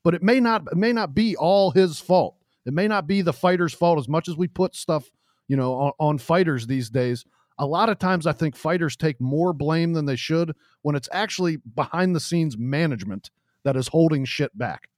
[0.07, 2.37] but it may not it may not be all his fault.
[2.65, 5.11] It may not be the fighter's fault as much as we put stuff
[5.49, 7.27] you know on, on fighters these days
[7.59, 11.09] a lot of times I think fighters take more blame than they should when it's
[11.13, 13.31] actually behind the scenes management
[13.65, 14.89] that is holding shit back.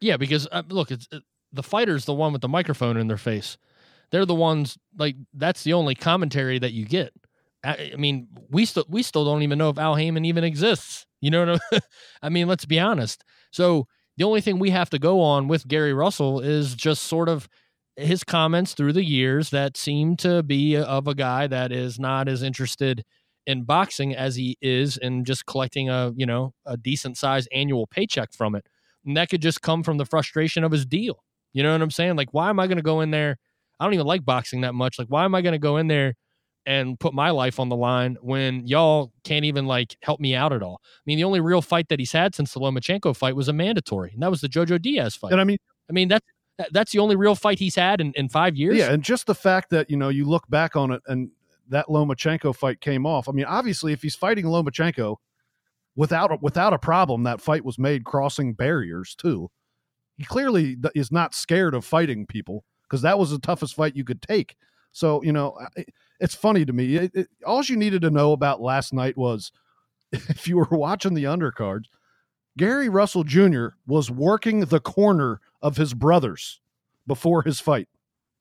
[0.00, 1.20] Yeah, because uh, look, it's uh,
[1.52, 3.56] the fighter's the one with the microphone in their face.
[4.10, 7.12] They're the ones like that's the only commentary that you get.
[7.64, 11.06] I, I mean, we still we still don't even know if Al Haymon even exists.
[11.20, 11.80] You know what I, mean?
[12.22, 12.48] I mean?
[12.48, 13.24] Let's be honest.
[13.50, 17.28] So the only thing we have to go on with Gary Russell is just sort
[17.28, 17.48] of
[17.96, 22.28] his comments through the years that seem to be of a guy that is not
[22.28, 23.04] as interested
[23.46, 27.86] in boxing as he is in just collecting a you know a decent sized annual
[27.86, 28.66] paycheck from it.
[29.04, 31.22] And that could just come from the frustration of his deal.
[31.52, 32.16] You know what i'm saying?
[32.16, 33.36] Like why am i going to go in there?
[33.78, 34.98] I don't even like boxing that much.
[34.98, 36.14] Like why am i going to go in there
[36.66, 40.52] and put my life on the line when y'all can't even like help me out
[40.52, 43.36] at all i mean the only real fight that he's had since the lomachenko fight
[43.36, 45.58] was a mandatory and that was the jojo diaz fight And I mean,
[45.90, 46.26] i mean that's
[46.58, 48.76] that- that's the only real fight he's had in, in five years.
[48.76, 51.30] yeah, and just the fact that you know you look back on it and
[51.68, 53.28] that Lomachenko fight came off.
[53.28, 55.16] I mean, obviously, if he's fighting Lomachenko
[55.96, 59.50] without a, without a problem, that fight was made crossing barriers too.
[60.16, 64.04] He clearly is not scared of fighting people because that was the toughest fight you
[64.04, 64.54] could take.
[64.92, 65.84] So you know, I-
[66.24, 66.96] it's funny to me.
[66.96, 69.52] It, it, all you needed to know about last night was
[70.12, 71.84] if you were watching the undercards,
[72.56, 73.68] Gary Russell Jr.
[73.86, 76.62] was working the corner of his brothers
[77.06, 77.88] before his fight.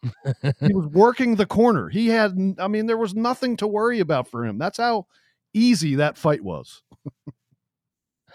[0.02, 1.90] he was working the corner.
[1.90, 4.58] He had, I mean, there was nothing to worry about for him.
[4.58, 5.08] That's how
[5.54, 6.84] easy that fight was.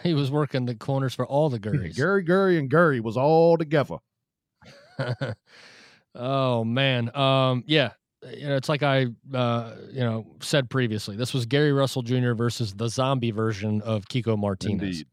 [0.03, 1.97] he was working the corners for all the Gurries.
[1.97, 3.97] Gary, Gary, and Gary was all together.
[6.15, 7.93] oh man, um, yeah,
[8.37, 11.17] you know, it's like I, uh, you know, said previously.
[11.17, 12.33] This was Gary Russell Jr.
[12.33, 15.05] versus the zombie version of Kiko Martinez.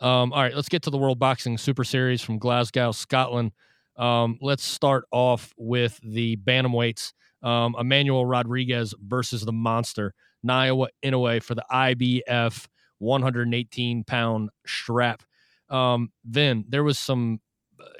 [0.00, 3.52] Um, all right, let's get to the World Boxing Super Series from Glasgow, Scotland.
[3.96, 7.12] Um, let's start off with the bantamweights.
[7.42, 10.14] Um, Emmanuel Rodriguez versus the monster
[10.46, 12.66] Naoya Inoue for the IBF
[12.98, 15.22] 118 pound strap.
[15.68, 17.40] Um, Vin, there was some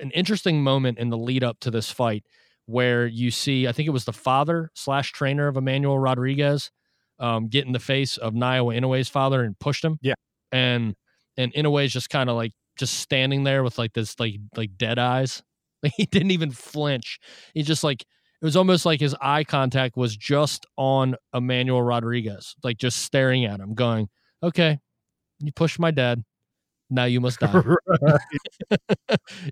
[0.01, 2.25] an interesting moment in the lead up to this fight
[2.67, 6.71] where you see, I think it was the father slash trainer of Emmanuel Rodriguez
[7.19, 9.99] um, get in the face of Naoya Inoue's father and pushed him.
[10.03, 10.15] Yeah.
[10.51, 10.95] And
[11.37, 14.99] and Inoue's just kind of like just standing there with like this like like dead
[14.99, 15.43] eyes.
[15.85, 17.19] Like he didn't even flinch.
[17.55, 22.55] He just like it was almost like his eye contact was just on Emmanuel Rodriguez,
[22.63, 24.09] like just staring at him, going,
[24.45, 24.79] "Okay,
[25.41, 26.23] you pushed my dad.
[26.93, 27.63] Now you must die."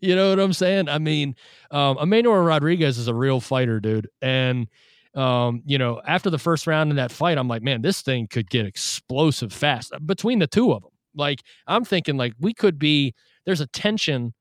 [0.03, 0.89] you know what I'm saying?
[0.89, 1.35] I mean,
[1.71, 4.69] um, Emmanuel Rodriguez is a real fighter, dude, and
[5.15, 8.29] um, you know, after the first round in that fight, I'm like, man, this thing
[8.29, 10.93] could get explosive fast between the two of them.
[11.15, 14.35] Like, I'm thinking, like, we could be there's a tension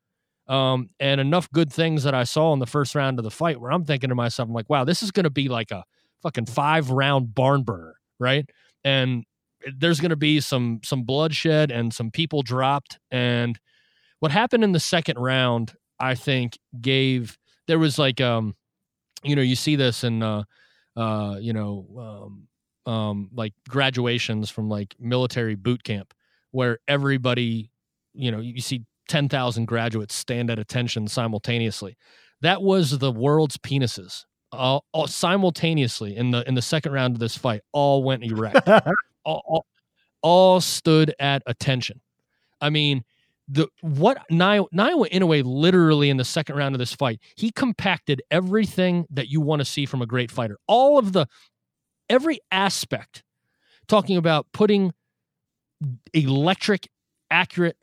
[0.48, 3.62] um, and enough good things that I saw in the first round of the fight
[3.62, 5.84] where I'm thinking to myself, I'm like, wow, this is going to be like a
[6.24, 8.50] fucking five round barn burner, right?
[8.84, 9.24] And
[9.78, 13.00] there's going to be some some bloodshed and some people dropped.
[13.12, 13.60] And
[14.19, 18.56] what happened in the second round, I think, gave there was like um,
[19.24, 20.43] you know, you see this in uh,
[20.95, 21.86] uh, you know,
[22.88, 26.13] um, um, like graduations from like military boot camp
[26.52, 27.72] where everybody,
[28.13, 31.98] you know, you see 10,000 graduates stand at attention simultaneously.
[32.41, 34.26] That was the world's penises.
[34.52, 38.67] All, all, simultaneously in the in the second round of this fight, all went erect.
[39.25, 39.65] all,
[40.21, 42.01] all, stood at attention.
[42.62, 43.03] I mean,
[43.47, 49.05] the what Naoya Inoue literally in the second round of this fight, he compacted everything
[49.10, 50.58] that you want to see from a great fighter.
[50.67, 51.27] All of the
[52.10, 53.23] every aspect,
[53.88, 54.93] talking about putting
[56.13, 56.89] electric,
[57.32, 57.77] accurate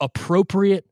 [0.00, 0.86] appropriate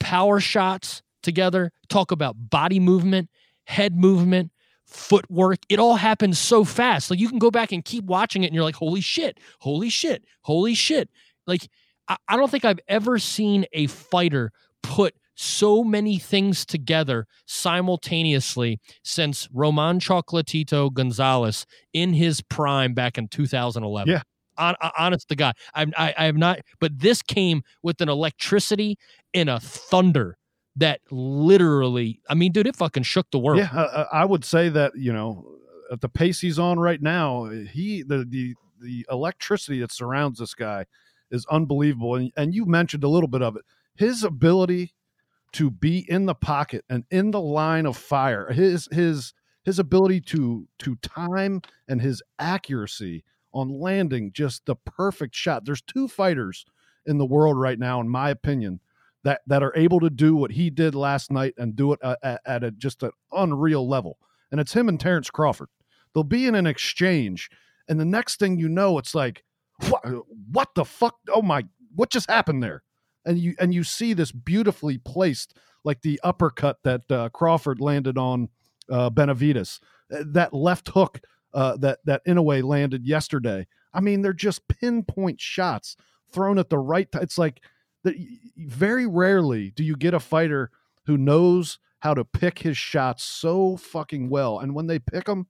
[0.00, 3.28] power shots together, talk about body movement,
[3.64, 4.52] head movement,
[4.88, 5.58] footwork.
[5.68, 7.10] It all happens so fast.
[7.10, 9.90] Like you can go back and keep watching it and you're like, holy shit, holy
[9.90, 11.10] shit, holy shit.
[11.46, 11.68] Like,
[12.08, 14.50] I, I don't think I've ever seen a fighter
[14.82, 23.28] put so many things together simultaneously since Roman Chocolatito Gonzalez in his prime back in
[23.28, 24.12] 2011.
[24.12, 24.22] Yeah
[24.98, 26.60] honest to God, I'm, I, I have not.
[26.80, 28.98] But this came with an electricity
[29.34, 30.37] and a thunder
[30.78, 33.58] that literally, I mean, dude, it fucking shook the world.
[33.58, 35.46] Yeah, uh, I would say that you know,
[35.92, 40.54] at the pace he's on right now, he the the the electricity that surrounds this
[40.54, 40.86] guy
[41.30, 42.14] is unbelievable.
[42.14, 43.62] And and you mentioned a little bit of it.
[43.94, 44.94] His ability
[45.52, 50.20] to be in the pocket and in the line of fire, his his his ability
[50.20, 55.64] to to time and his accuracy on landing just the perfect shot.
[55.64, 56.64] There's two fighters
[57.06, 58.80] in the world right now, in my opinion,
[59.24, 62.40] that that are able to do what he did last night and do it at,
[62.46, 64.18] at a, just an unreal level.
[64.50, 65.68] And it's him and Terrence Crawford.
[66.14, 67.50] They'll be in an exchange,
[67.88, 69.44] and the next thing you know, it's like,
[69.88, 70.02] what,
[70.50, 71.16] what the fuck?
[71.28, 72.82] Oh my, what just happened there?
[73.24, 78.16] And you and you see this beautifully placed, like the uppercut that uh, Crawford landed
[78.16, 78.48] on
[78.90, 81.20] uh, Benavidez, that left hook
[81.52, 83.66] uh, that that Inoue landed yesterday.
[83.92, 85.96] I mean, they're just pinpoint shots
[86.32, 87.10] thrown at the right.
[87.10, 87.62] T- it's like
[88.04, 88.14] that.
[88.56, 90.70] Very rarely do you get a fighter
[91.06, 95.46] who knows how to pick his shots so fucking well, and when they pick them,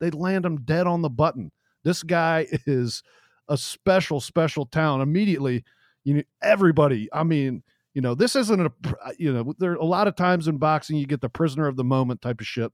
[0.00, 1.52] they land them dead on the button.
[1.84, 3.02] This guy is
[3.48, 5.02] a special, special talent.
[5.02, 5.64] Immediately,
[6.04, 7.08] you know, everybody.
[7.12, 7.62] I mean,
[7.94, 8.72] you know, this isn't a,
[9.04, 11.76] uh, you know, there a lot of times in boxing you get the prisoner of
[11.76, 12.72] the moment type of shit.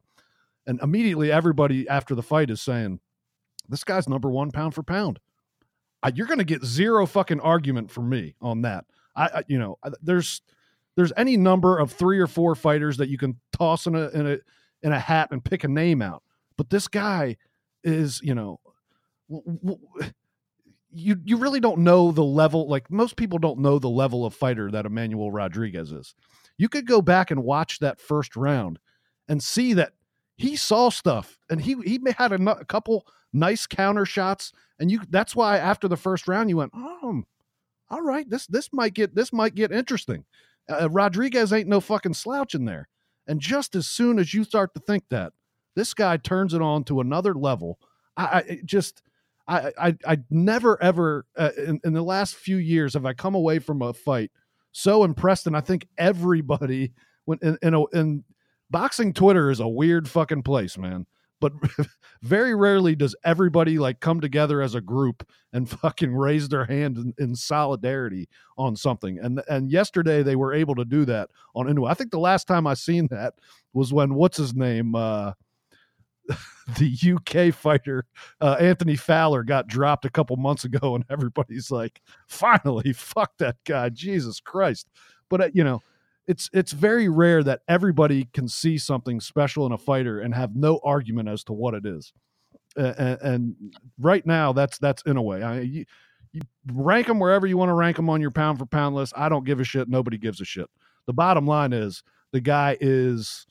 [0.66, 3.00] And immediately, everybody after the fight is saying,
[3.68, 5.20] "This guy's number one pound for pound."
[6.14, 8.86] You're going to get zero fucking argument from me on that.
[9.14, 10.42] I, I, you know, there's
[10.96, 14.26] there's any number of three or four fighters that you can toss in a in
[14.26, 14.38] a
[14.82, 16.22] in a hat and pick a name out,
[16.56, 17.36] but this guy
[17.84, 18.60] is, you know.
[19.30, 20.12] W- w-
[20.94, 24.34] you you really don't know the level like most people don't know the level of
[24.34, 26.14] fighter that Emmanuel Rodriguez is.
[26.58, 28.78] You could go back and watch that first round
[29.28, 29.92] and see that
[30.36, 35.00] he saw stuff and he he had a, a couple nice counter shots and you
[35.08, 37.22] that's why after the first round you went oh
[37.92, 40.24] all right this this might get this might get interesting.
[40.68, 42.88] Uh, rodriguez ain't no fucking slouch in there.
[43.26, 45.32] And just as soon as you start to think that
[45.74, 47.78] this guy turns it on to another level.
[48.16, 49.02] I, I just
[49.48, 53.34] I, I I never ever uh, in, in the last few years have I come
[53.34, 54.30] away from a fight
[54.72, 56.92] so impressed, and I think everybody
[57.24, 58.24] when in in, a, in
[58.70, 61.06] boxing Twitter is a weird fucking place, man.
[61.42, 61.52] But
[62.22, 66.96] very rarely does everybody like come together as a group and fucking raise their hand
[66.96, 69.18] in, in solidarity on something.
[69.18, 71.90] And and yesterday they were able to do that on Inoue.
[71.90, 73.34] I think the last time I seen that
[73.74, 75.32] was when what's his name, uh,
[76.78, 78.06] the UK fighter
[78.40, 83.56] uh, Anthony Fowler got dropped a couple months ago, and everybody's like, "Finally, fuck that
[83.64, 84.88] guy, Jesus Christ!"
[85.28, 85.82] But uh, you know,
[86.26, 90.54] it's it's very rare that everybody can see something special in a fighter and have
[90.54, 92.12] no argument as to what it is.
[92.76, 93.56] And, and
[93.98, 95.44] right now, that's that's Inoue.
[95.44, 95.84] I, you,
[96.32, 96.40] you
[96.72, 99.12] rank them wherever you want to rank them on your pound for pound list.
[99.16, 99.88] I don't give a shit.
[99.88, 100.70] Nobody gives a shit.
[101.06, 103.46] The bottom line is the guy is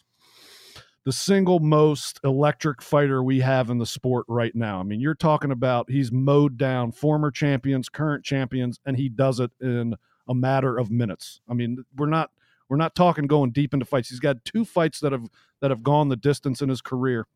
[1.04, 4.80] the single most electric fighter we have in the sport right now.
[4.80, 9.40] I mean, you're talking about he's mowed down former champions, current champions, and he does
[9.40, 9.96] it in
[10.28, 11.42] a matter of minutes.
[11.50, 12.32] I mean, we're not
[12.72, 14.08] we're not talking going deep into fights.
[14.08, 15.28] He's got two fights that have
[15.60, 17.28] that have gone the distance in his career.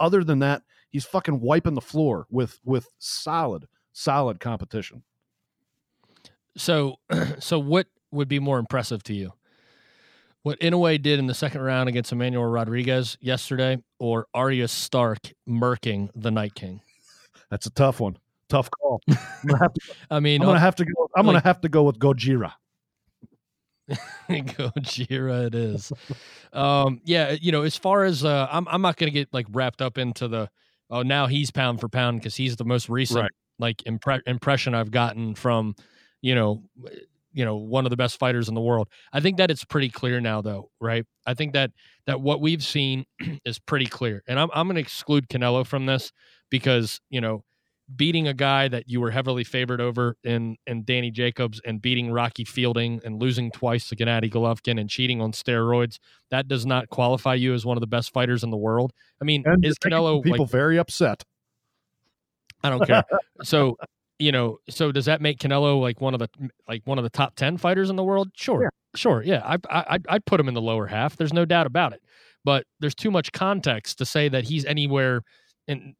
[0.00, 5.02] Other than that, he's fucking wiping the floor with with solid solid competition.
[6.56, 6.96] So,
[7.38, 9.34] so what would be more impressive to you?
[10.42, 16.08] What Inoue did in the second round against Emmanuel Rodriguez yesterday, or Arya Stark murking
[16.14, 16.80] the Night King?
[17.50, 18.16] That's a tough one.
[18.48, 19.02] Tough call.
[19.10, 19.80] I'm gonna have to,
[20.10, 21.10] I mean, I'm gonna have to go.
[21.14, 22.52] I'm like- gonna have to go with Gojira.
[24.28, 25.92] Gojira it is.
[26.52, 29.82] um, yeah, you know, as far as uh, I'm, I'm not gonna get like wrapped
[29.82, 30.48] up into the
[30.90, 33.30] oh now he's pound for pound because he's the most recent Right.
[33.58, 35.74] like impre- impression I've gotten from
[36.22, 36.62] you know
[37.32, 38.88] you know one of the best fighters in the world.
[39.12, 41.04] I think that it's pretty clear now though, right?
[41.26, 41.70] I think that
[42.06, 43.04] that what we've seen
[43.44, 46.12] is pretty clear, and I'm I'm gonna exclude Canelo from this
[46.50, 47.44] because you know
[47.94, 52.10] beating a guy that you were heavily favored over in in Danny Jacobs and beating
[52.10, 55.98] Rocky Fielding and losing twice to Gennady Golovkin and cheating on steroids
[56.30, 58.92] that does not qualify you as one of the best fighters in the world.
[59.22, 61.22] I mean, And is Canelo people like very upset?
[62.64, 63.04] I don't care.
[63.42, 63.76] so,
[64.18, 66.28] you know, so does that make Canelo like one of the
[66.66, 68.30] like one of the top 10 fighters in the world?
[68.34, 68.62] Sure.
[68.62, 68.68] Yeah.
[68.96, 69.22] Sure.
[69.22, 69.42] Yeah.
[69.44, 71.16] I I I'd- put him in the lower half.
[71.16, 72.02] There's no doubt about it.
[72.44, 75.22] But there's too much context to say that he's anywhere
[75.68, 75.94] in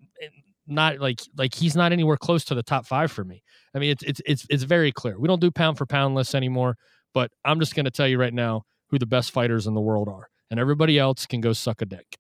[0.67, 3.43] not like like he's not anywhere close to the top 5 for me.
[3.75, 5.19] I mean, it's it's it's it's very clear.
[5.19, 6.77] We don't do pound for pound lists anymore,
[7.15, 9.81] but I'm just going to tell you right now who the best fighters in the
[9.81, 10.29] world are.
[10.51, 12.17] And everybody else can go suck a dick.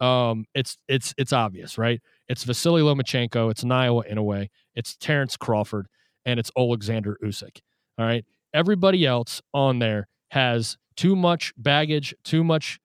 [0.00, 2.00] Um it's it's it's obvious, right?
[2.28, 5.86] It's Vasily Lomachenko, it's Naoya Inoue, it's Terrence Crawford,
[6.26, 7.60] and it's Alexander Usyk.
[7.98, 8.24] All right.
[8.52, 12.78] Everybody else on there has too much baggage, too much.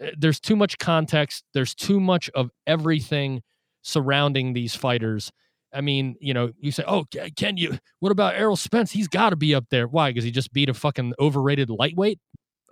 [0.00, 1.44] eh, There's too much context.
[1.52, 3.42] There's too much of everything
[3.86, 5.30] surrounding these fighters.
[5.72, 7.04] I mean, you know, you say, "Oh,
[7.36, 7.78] can you?
[8.00, 8.92] What about Errol Spence?
[8.92, 9.86] He's got to be up there.
[9.86, 10.10] Why?
[10.10, 12.18] Because he just beat a fucking overrated lightweight.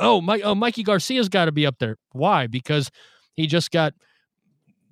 [0.01, 1.97] Oh, my, oh, Mikey Garcia's got to be up there.
[2.13, 2.49] Why?
[2.49, 2.91] Because
[3.35, 3.95] he just got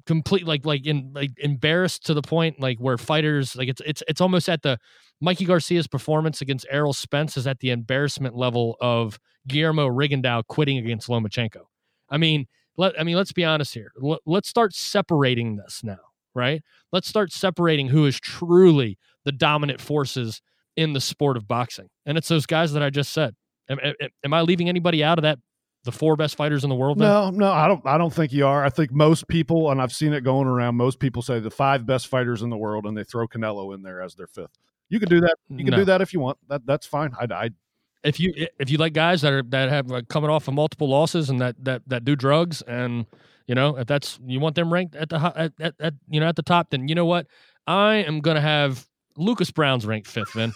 [0.07, 4.03] complete like like in like embarrassed to the point like where fighters like it's it's
[4.09, 4.79] it's almost at the
[5.21, 10.79] Mikey Garcia's performance against Errol Spence is at the embarrassment level of Guillermo Rigondeaux quitting
[10.79, 11.63] against Lomachenko.
[12.11, 12.47] I mean,
[12.77, 13.93] let I mean let's be honest here.
[14.03, 16.01] L- let's start separating this now,
[16.35, 16.63] right?
[16.93, 20.41] Let's start separating who is truly the dominant forces
[20.77, 23.35] in the sport of boxing, and it's those guys that I just said.
[23.69, 23.79] Am,
[24.25, 25.39] am, I leaving anybody out of that?
[25.85, 26.99] The four best fighters in the world.
[26.99, 27.09] then?
[27.09, 27.85] No, no, I don't.
[27.87, 28.65] I don't think you are.
[28.65, 30.77] I think most people, and I've seen it going around.
[30.77, 33.83] Most people say the five best fighters in the world, and they throw Canelo in
[33.83, 34.59] there as their fifth.
[34.89, 35.35] You can do that.
[35.49, 35.79] You can No.
[35.79, 36.39] do that if you want.
[36.49, 37.13] That that's fine.
[37.19, 37.51] I, I
[38.05, 40.89] if you if you like guys that are that have like coming off of multiple
[40.89, 43.07] losses and that that that do drugs and
[43.47, 46.29] you know if that's you want them ranked at the at, at, at you know
[46.29, 47.27] at the top then you know what
[47.67, 48.87] I am gonna have
[49.17, 50.53] Lucas Browne's ranked fifth man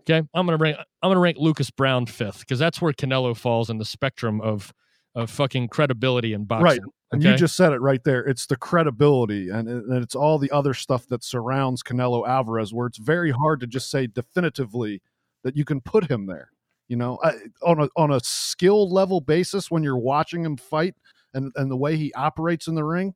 [0.00, 3.70] okay I'm gonna rank I'm gonna rank Lucas Browne fifth because that's where Canelo falls
[3.70, 4.72] in the spectrum of
[5.14, 6.80] of fucking credibility in boxing Right.
[7.12, 8.22] And you just said it right there.
[8.22, 12.86] It's the credibility and, and it's all the other stuff that surrounds Canelo Alvarez, where
[12.86, 15.02] it's very hard to just say definitively
[15.44, 16.48] that you can put him there.
[16.88, 20.94] You know, I, on a on a skill level basis, when you're watching him fight
[21.34, 23.14] and and the way he operates in the ring,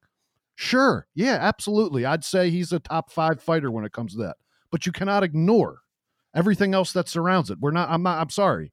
[0.55, 4.37] sure, yeah, absolutely, I'd say he's a top five fighter when it comes to that.
[4.71, 5.81] But you cannot ignore
[6.35, 7.59] everything else that surrounds it.
[7.61, 7.91] We're not.
[7.91, 8.21] I'm not.
[8.21, 8.73] I'm sorry.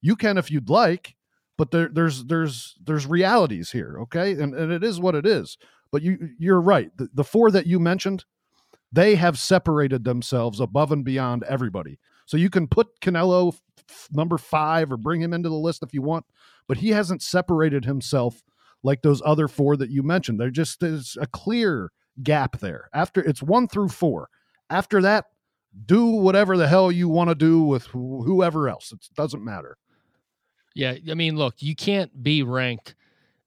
[0.00, 1.14] You can if you'd like,
[1.56, 5.56] but there, there's there's there's realities here okay and, and it is what it is
[5.92, 8.24] but you you're right the, the four that you mentioned
[8.92, 13.54] they have separated themselves above and beyond everybody so you can put canelo
[13.88, 16.24] f- number five or bring him into the list if you want
[16.66, 18.42] but he hasn't separated himself
[18.84, 21.90] like those other four that you mentioned there just is a clear
[22.22, 24.28] gap there after it's one through four
[24.70, 25.24] after that
[25.86, 29.76] do whatever the hell you want to do with wh- whoever else it doesn't matter
[30.74, 32.94] Yeah, I mean, look, you can't be ranked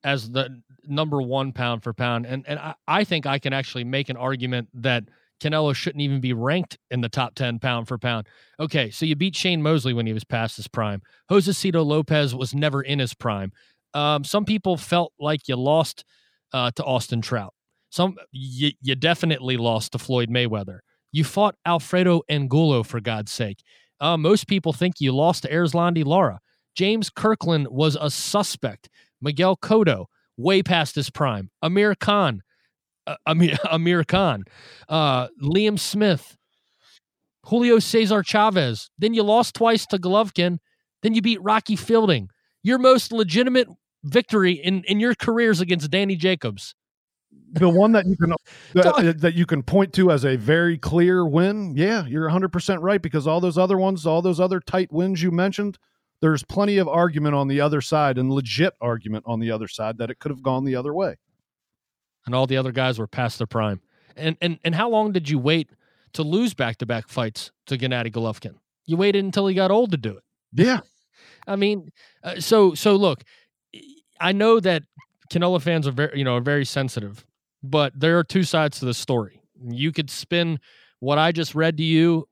[0.04, 3.84] as the number one pound for pound, and and I, I think I can actually
[3.84, 5.04] make an argument that
[5.42, 8.28] Canelo shouldn't even be ranked in the top ten pound for pound.
[8.60, 11.02] Okay, so you beat Shane Mosley when he was past his prime.
[11.30, 13.52] Josesito Lopez was never in his prime.
[13.94, 16.04] Um, some people felt like you lost
[16.54, 17.54] uh, to Austin Trout.
[17.90, 20.80] Some you, you definitely lost to Floyd Mayweather.
[21.12, 23.64] You fought Alfredo Angulo for God's sake.
[24.00, 26.40] Uh, most people think you lost to Erislandy Lara.
[26.76, 28.90] James Kirkland was a suspect.
[29.22, 30.06] Miguel Cotto,
[30.38, 31.50] way past his prime.
[31.64, 32.44] Amir Khan,
[33.08, 34.44] uh, Amir, Amir Khan,
[34.90, 36.38] uh, Liam Smith,
[37.46, 38.90] Julio Cesar Chavez.
[39.00, 40.60] Then you lost twice to Golovkin.
[41.02, 42.30] Then you beat Rocky Fielding.
[42.64, 43.68] Your most legitimate
[44.04, 46.76] victory in in your careers against Danny Jacobs?
[47.52, 48.34] the one that you can
[48.74, 51.74] that, that, you can point to as a very clear win?
[51.76, 55.32] Yeah you're 100% right because all those other ones all those other tight wins you
[55.32, 55.78] mentioned
[56.22, 59.98] there's plenty of argument on the other side and legit argument on the other side
[60.00, 61.16] that it could have gone the other way.
[62.26, 63.82] And all the other guys were past their prime.
[64.16, 65.70] And and and how long did you wait
[66.14, 68.56] to lose back-to-back fights to Gennady Golovkin?
[68.86, 70.24] You waited until he got old to do it.
[70.54, 70.80] Yeah
[71.48, 71.90] i mean
[72.24, 73.24] uh, so so look
[74.20, 74.84] i know that
[75.30, 77.26] Canelo fans are very, you know, are very sensitive,
[77.62, 79.42] but there are two sides to the story.
[79.62, 80.60] You could spin
[81.00, 82.28] what I just read to you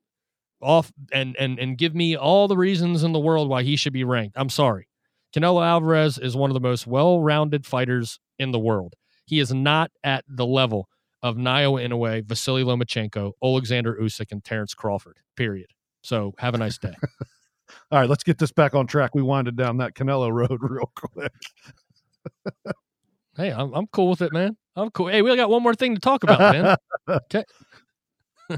[0.61, 3.93] off and and and give me all the reasons in the world why he should
[3.93, 4.37] be ranked.
[4.37, 4.87] I'm sorry.
[5.35, 8.93] Canelo Alvarez is one of the most well-rounded fighters in the world.
[9.25, 10.87] He is not at the level
[11.21, 15.17] of Naoya Inoue, Vasily Lomachenko, Alexander Usyk, and Terrence Crawford.
[15.35, 15.67] Period.
[16.03, 16.93] So have a nice day.
[17.91, 19.15] All right, let's get this back on track.
[19.15, 21.31] We winded down that Canelo road real quick.
[23.37, 24.55] Hey, I'm I'm cool with it, man.
[24.75, 25.07] I'm cool.
[25.07, 26.75] Hey, we got one more thing to talk about, man.
[27.09, 27.43] okay.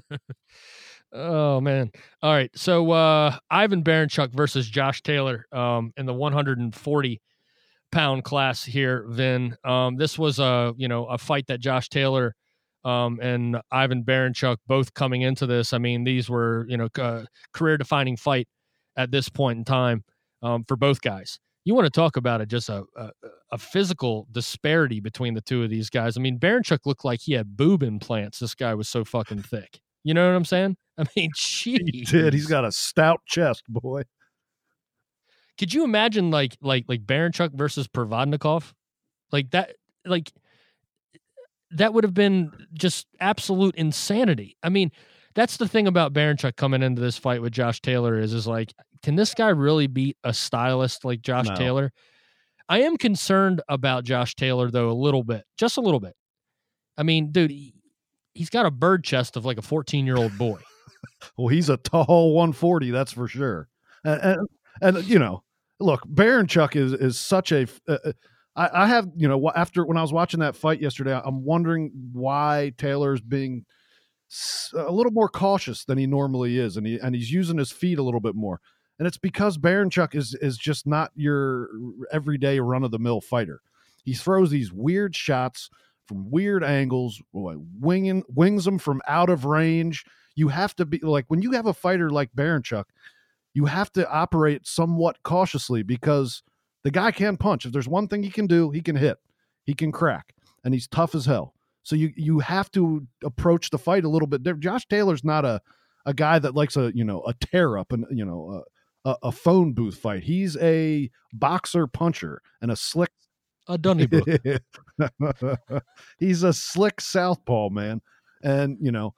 [1.13, 1.91] oh man.
[2.21, 2.51] All right.
[2.55, 7.21] So uh Ivan Baranchyk versus Josh Taylor um in the 140
[7.91, 9.55] pound class here, Vin.
[9.63, 12.35] Um this was a, you know, a fight that Josh Taylor
[12.83, 15.73] um and Ivan Baranchyk both coming into this.
[15.73, 18.47] I mean, these were, you know, uh, career defining fight
[18.97, 20.03] at this point in time
[20.41, 23.11] um for both guys you want to talk about it just a, a,
[23.51, 26.15] a physical disparity between the two of these guys.
[26.15, 28.39] I mean, Baranchyk looked like he had boob implants.
[28.39, 29.81] This guy was so fucking thick.
[30.05, 30.77] You know what I'm saying?
[30.97, 31.81] I mean, geez.
[31.91, 32.33] he did.
[32.33, 34.03] He's got a stout chest, boy.
[35.57, 38.71] Could you imagine like like like Baranchyk versus Provodnikov?
[39.33, 39.75] Like that
[40.05, 40.31] like
[41.71, 44.55] that would have been just absolute insanity.
[44.63, 44.89] I mean,
[45.37, 48.73] that's the thing about Baranchyk coming into this fight with Josh Taylor is is like,
[49.03, 51.55] can this guy really beat a stylist like Josh no.
[51.55, 51.91] Taylor?
[52.67, 56.15] I am concerned about Josh Taylor though a little bit, just a little bit.
[56.97, 57.75] I mean, dude, he,
[58.35, 60.59] has got a bird chest of like a 14 year old boy.
[61.37, 63.69] well, he's a tall 140, that's for sure.
[64.03, 64.47] And, and,
[64.81, 65.43] and you know,
[65.79, 67.67] look, Baranchyk is is such a.
[67.87, 68.11] Uh, uh
[68.55, 71.91] I, I have you know after when I was watching that fight yesterday, I'm wondering
[72.11, 73.67] why Taylor's being
[74.75, 77.99] a little more cautious than he normally is, and he and he's using his feet
[77.99, 78.59] a little bit more.
[78.99, 81.69] And it's because Baranchyk is is just not your
[82.11, 83.61] everyday run of the mill fighter.
[84.03, 85.69] He throws these weird shots
[86.07, 90.05] from weird angles, winging wings them from out of range.
[90.35, 92.85] You have to be like when you have a fighter like Baranchyk,
[93.53, 96.43] you have to operate somewhat cautiously because
[96.83, 97.65] the guy can punch.
[97.65, 99.17] If there's one thing he can do, he can hit,
[99.63, 101.53] he can crack, and he's tough as hell.
[101.87, 104.61] So you you have to approach the fight a little bit different.
[104.61, 105.61] Josh Taylor's not a
[106.05, 108.65] a guy that likes a you know a tear up and you know
[109.05, 110.23] a, a, phone booth fight.
[110.23, 113.11] He's a boxer puncher and a slick
[113.69, 114.27] a Donnybrook.
[116.19, 118.01] He's a slick southpaw man,
[118.43, 119.15] and you know,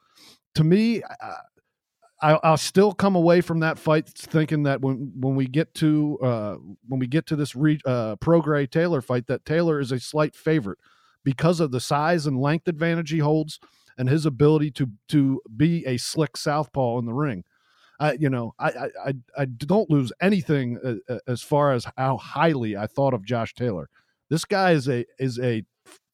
[0.53, 1.01] to me,
[2.21, 6.19] I, will still come away from that fight thinking that when when we get to
[6.21, 6.55] uh,
[6.87, 10.35] when we get to this re, uh, Prograis Taylor fight, that Taylor is a slight
[10.35, 10.77] favorite
[11.23, 13.59] because of the size and length advantage he holds
[13.97, 17.43] and his ability to to be a slick southpaw in the ring.
[17.99, 22.17] I, you know, I, I I don't lose anything uh, uh, as far as how
[22.17, 23.89] highly I thought of Josh Taylor.
[24.29, 25.63] This guy is a is a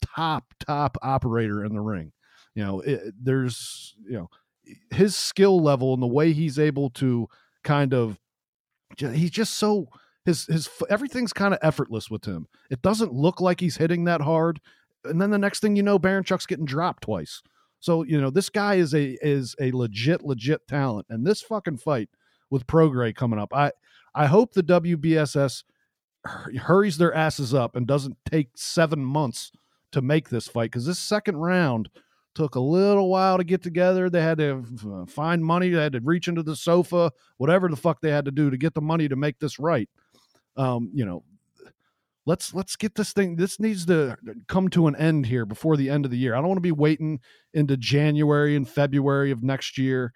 [0.02, 2.12] top top operator in the ring.
[2.56, 4.30] You know, it, there's you know
[4.90, 7.28] his skill level and the way he's able to
[7.64, 8.18] kind of
[8.98, 9.88] he's just so
[10.26, 12.48] his his everything's kind of effortless with him.
[12.72, 14.60] It doesn't look like he's hitting that hard
[15.06, 17.42] and then the next thing you know, Baranchyk's getting dropped twice.
[17.80, 21.78] So you know this guy is a is a legit legit talent, and this fucking
[21.78, 22.10] fight
[22.50, 23.72] with Prograis coming up, I
[24.14, 25.64] I hope the WBSS
[26.62, 29.52] hurries their asses up and doesn't take seven months
[29.92, 31.90] to make this fight because this second round
[32.34, 34.10] took a little while to get together.
[34.10, 34.64] They had to
[35.08, 35.70] find money.
[35.70, 38.58] They had to reach into the sofa, whatever the fuck they had to do to
[38.58, 39.90] get the money to make this right.
[40.58, 41.24] Um, you know,
[42.26, 44.18] let's let's get this thing this needs to
[44.48, 46.34] come to an end here before the end of the year.
[46.34, 47.20] I don't want to be waiting
[47.54, 50.14] into january and february of next year.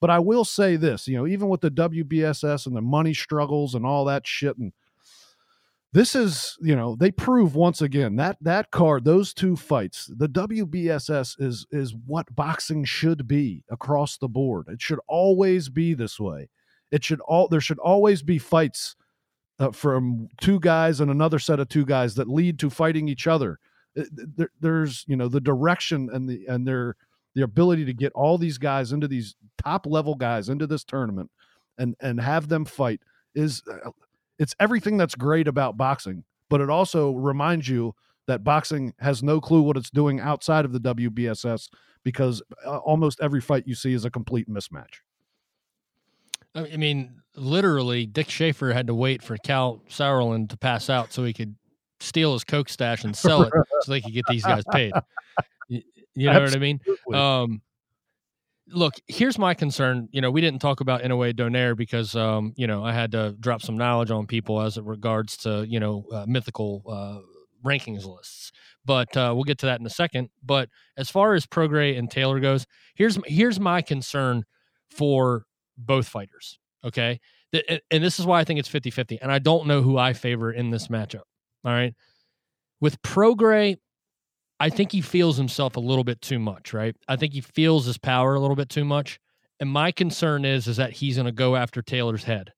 [0.00, 3.74] But i will say this you know even with the wbss and the money struggles
[3.74, 4.72] and all that shit and
[5.92, 10.28] this is you know they prove once again that that card those two fights the
[10.28, 14.66] wbss is is what boxing should be across the board.
[14.68, 16.48] It should always be this way.
[16.92, 18.94] It should all there should always be fights
[19.58, 23.26] uh, from two guys and another set of two guys that lead to fighting each
[23.26, 23.58] other.
[23.98, 26.96] Uh, there, there's you know the direction and the and their
[27.34, 31.30] the ability to get all these guys into these top level guys into this tournament
[31.78, 33.00] and and have them fight
[33.34, 33.90] is uh,
[34.38, 37.94] it's everything that's great about boxing but it also reminds you
[38.26, 41.68] that boxing has no clue what it's doing outside of the WBSS
[42.04, 45.00] because uh, almost every fight you see is a complete mismatch.
[46.72, 51.24] I mean, literally, Dick Schaefer had to wait for Cal Sauerland to pass out so
[51.24, 51.54] he could
[52.00, 53.52] steal his coke stash and sell it
[53.82, 54.92] so they could get these guys paid.
[55.68, 55.82] You,
[56.14, 56.80] you know Absolutely.
[57.06, 57.52] what I mean?
[57.52, 57.62] Um,
[58.68, 60.08] look, here's my concern.
[60.12, 63.36] You know, we didn't talk about Inoue Donaire because, um, you know, I had to
[63.38, 67.20] drop some knowledge on people as it regards to, you know, uh, mythical uh,
[67.66, 68.52] rankings lists.
[68.84, 70.30] But uh, we'll get to that in a second.
[70.42, 74.44] But as far as Prograis and Taylor goes, here's here's my concern
[74.90, 75.44] for
[75.78, 76.58] both fighters.
[76.84, 77.20] Okay.
[77.52, 79.20] And this is why I think it's 50 50.
[79.22, 81.22] And I don't know who I favor in this matchup.
[81.64, 81.94] All right.
[82.80, 83.76] With Prograis,
[84.60, 86.94] I think he feels himself a little bit too much, right?
[87.06, 89.18] I think he feels his power a little bit too much.
[89.60, 92.52] And my concern is is that he's going to go after Taylor's head.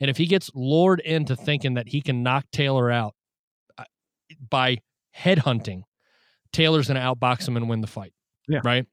[0.00, 3.14] And if he gets lured into thinking that he can knock Taylor out
[4.48, 4.78] by
[5.16, 5.82] headhunting,
[6.52, 8.12] Taylor's going to outbox him and win the fight.
[8.48, 8.60] Yeah.
[8.62, 8.86] Right?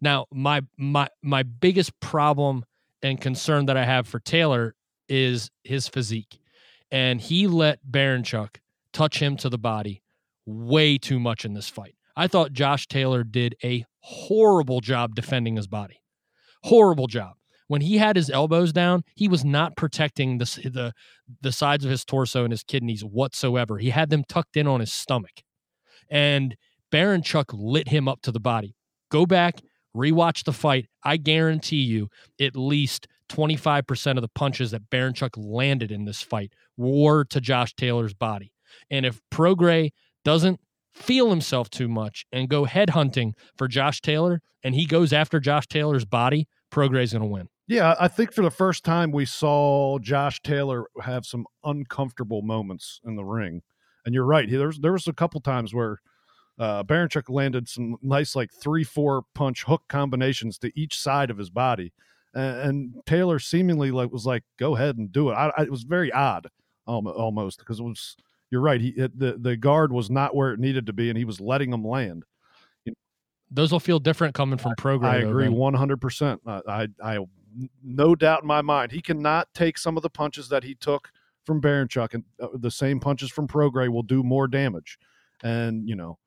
[0.00, 2.64] Now, my my my biggest problem
[3.02, 4.74] and concern that I have for Taylor
[5.08, 6.38] is his physique.
[6.90, 8.60] And he let Baranchyk
[8.92, 10.02] touch him to the body
[10.46, 11.94] way too much in this fight.
[12.16, 16.02] I thought Josh Taylor did a horrible job defending his body.
[16.64, 17.34] Horrible job.
[17.68, 20.92] When he had his elbows down, he was not protecting the, the,
[21.40, 23.78] the sides of his torso and his kidneys whatsoever.
[23.78, 25.42] He had them tucked in on his stomach.
[26.10, 26.56] And
[26.92, 28.76] Baranchyk lit him up to the body.
[29.10, 29.62] Go back,
[29.96, 30.86] rewatch the fight.
[31.02, 32.08] I guarantee you
[32.40, 37.74] at least 25% of the punches that Baranchyk landed in this fight were to Josh
[37.74, 38.52] Taylor's body.
[38.90, 39.90] And if Prograis
[40.24, 40.60] doesn't
[40.94, 45.40] feel himself too much and go head hunting for Josh Taylor and he goes after
[45.40, 47.48] Josh Taylor's body, Prograis going to win.
[47.68, 53.00] Yeah, I think for the first time we saw Josh Taylor have some uncomfortable moments
[53.04, 53.62] in the ring.
[54.04, 54.50] And you're right.
[54.50, 55.98] There was, there was a couple times where
[56.58, 61.38] uh, Baranchyk landed some nice, like three, four punch hook combinations to each side of
[61.38, 61.92] his body.
[62.34, 65.34] And, and Taylor seemingly like was like, go ahead and do it.
[65.34, 66.48] I, I, it was very odd
[66.86, 68.16] almost because it was–
[68.52, 68.82] you're right.
[68.82, 71.40] He it, the the guard was not where it needed to be, and he was
[71.40, 72.26] letting them land.
[73.50, 75.04] Those will feel different coming from Prograis.
[75.04, 76.38] I agree one hundred percent.
[76.46, 77.20] I I
[77.82, 81.10] no doubt in my mind he cannot take some of the punches that he took
[81.46, 84.98] from Baranchyk, and uh, the same punches from Prograis will do more damage.
[85.42, 86.18] And you know,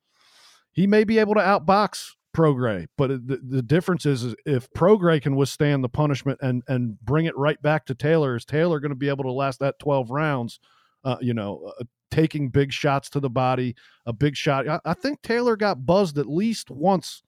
[0.76, 5.22] he may be able to outbox Prograis, but the, the difference is, is if Prograis
[5.22, 8.90] can withstand the punishment and and bring it right back to Taylor, is Taylor going
[8.90, 10.60] to be able to last that twelve rounds?
[11.04, 14.68] Uh, you know, uh, taking big shots to the body, a big shot.
[14.68, 17.24] I, I think Taylor got buzzed at least once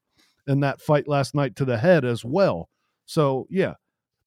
[0.46, 2.68] in that fight last night to the head as well.
[3.06, 3.74] So, yeah,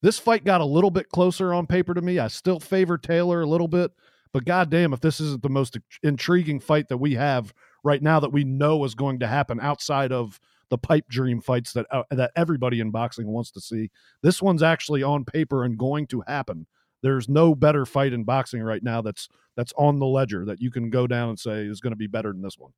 [0.02, 2.20] this fight got a little bit closer on paper to me.
[2.20, 3.92] I still favor Taylor a little bit,
[4.34, 7.54] but goddamn, if this isn't the most intriguing fight that we have
[7.84, 11.74] right now that we know is going to happen outside of the pipe dream fights
[11.74, 15.78] that uh, that everybody in boxing wants to see, this one's actually on paper and
[15.78, 16.66] going to happen.
[17.04, 20.72] There's no better fight in boxing right now that's that's on the ledger that you
[20.72, 22.72] can go down and say is going to be better than this one.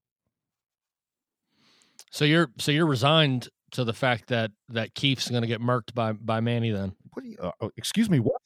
[2.12, 5.94] So you're so you're resigned to the fact that that Keith's going to get murked
[5.94, 6.94] by by Manny then.
[7.14, 8.42] What you, uh, oh, excuse me, what?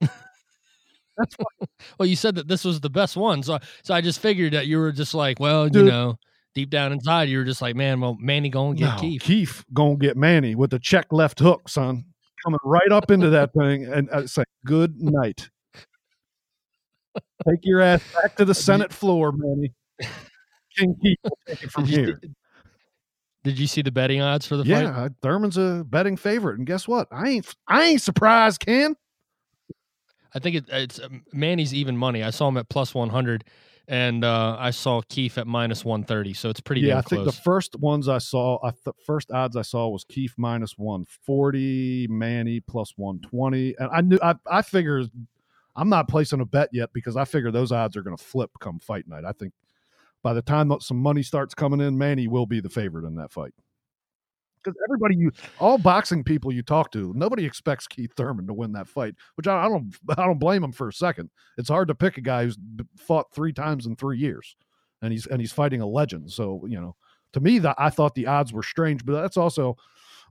[1.16, 1.36] That's
[1.98, 4.66] well, you said that this was the best one, so so I just figured that
[4.66, 5.86] you were just like, well, Dude.
[5.86, 6.16] you know,
[6.54, 9.22] deep down inside, you were just like, man, well, Manny gonna get no, Keith.
[9.22, 12.04] Keith gonna get Manny with a check left hook, son
[12.42, 15.48] coming right up into that thing and uh, say, good night.
[17.48, 19.72] Take your ass back to the Senate floor, Manny.
[20.76, 22.20] King Keith take it from did here.
[23.44, 24.84] did you see the betting odds for the yeah, fight?
[24.84, 27.08] Yeah, Thurman's a betting favorite, and guess what?
[27.10, 28.96] I ain't I ain't surprised, Ken.
[30.34, 32.22] I think it, it's um, Manny's even money.
[32.22, 33.44] I saw him at plus one hundred
[33.88, 36.34] and uh, I saw Keith at minus one thirty.
[36.34, 36.82] So it's pretty.
[36.82, 40.04] Yeah, I think the first ones I saw, I th- first odds I saw was
[40.04, 45.10] Keith minus one forty, Manny plus one twenty, and I knew I I figured
[45.76, 48.50] I'm not placing a bet yet because I figure those odds are going to flip
[48.60, 49.24] come fight night.
[49.26, 49.52] I think
[50.22, 53.32] by the time some money starts coming in, Manny will be the favorite in that
[53.32, 53.52] fight
[54.62, 58.72] because everybody you all boxing people you talk to nobody expects keith thurman to win
[58.72, 61.30] that fight which I, I, don't i don't blame him for a second.
[61.58, 62.58] It's hard to pick a guy who's
[62.96, 64.56] fought three times in three years
[65.00, 66.30] and he's and he's fighting a legend.
[66.30, 66.96] So you know
[67.32, 69.74] to me that i thought the odds were strange but that's also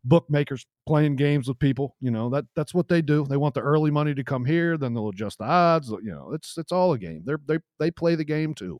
[0.04, 3.26] bookmakers playing games with people you know that that's what they do.
[3.26, 6.32] They want the early money to come here then they'll adjust the odds you know
[6.34, 7.24] it's it's all a game.
[7.26, 8.80] They're they they play the game too.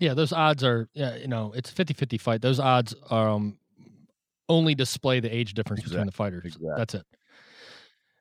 [0.00, 2.40] Yeah, those odds are, yeah, you know, it's a 50 50 fight.
[2.40, 3.58] Those odds are, um,
[4.50, 5.96] only display the age difference exactly.
[5.96, 6.44] between the fighters.
[6.44, 6.74] Exactly.
[6.76, 7.06] That's it.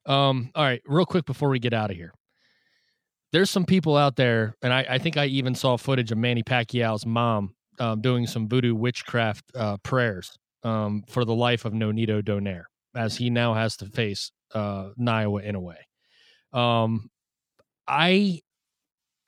[0.05, 2.13] Um, all right, real quick before we get out of here.
[3.31, 6.41] there's some people out there, and I, I think I even saw footage of Manny
[6.41, 12.23] Pacquiao's mom um, doing some voodoo witchcraft uh, prayers um, for the life of Nonito
[12.23, 12.63] Donaire,
[12.95, 16.57] as he now has to face uh, Naoya Inoue.
[16.57, 17.09] Um,
[17.87, 18.41] I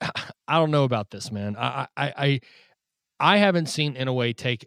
[0.00, 1.56] I don't know about this, man.
[1.56, 2.40] I I I,
[3.20, 4.66] I haven't seen Inoue take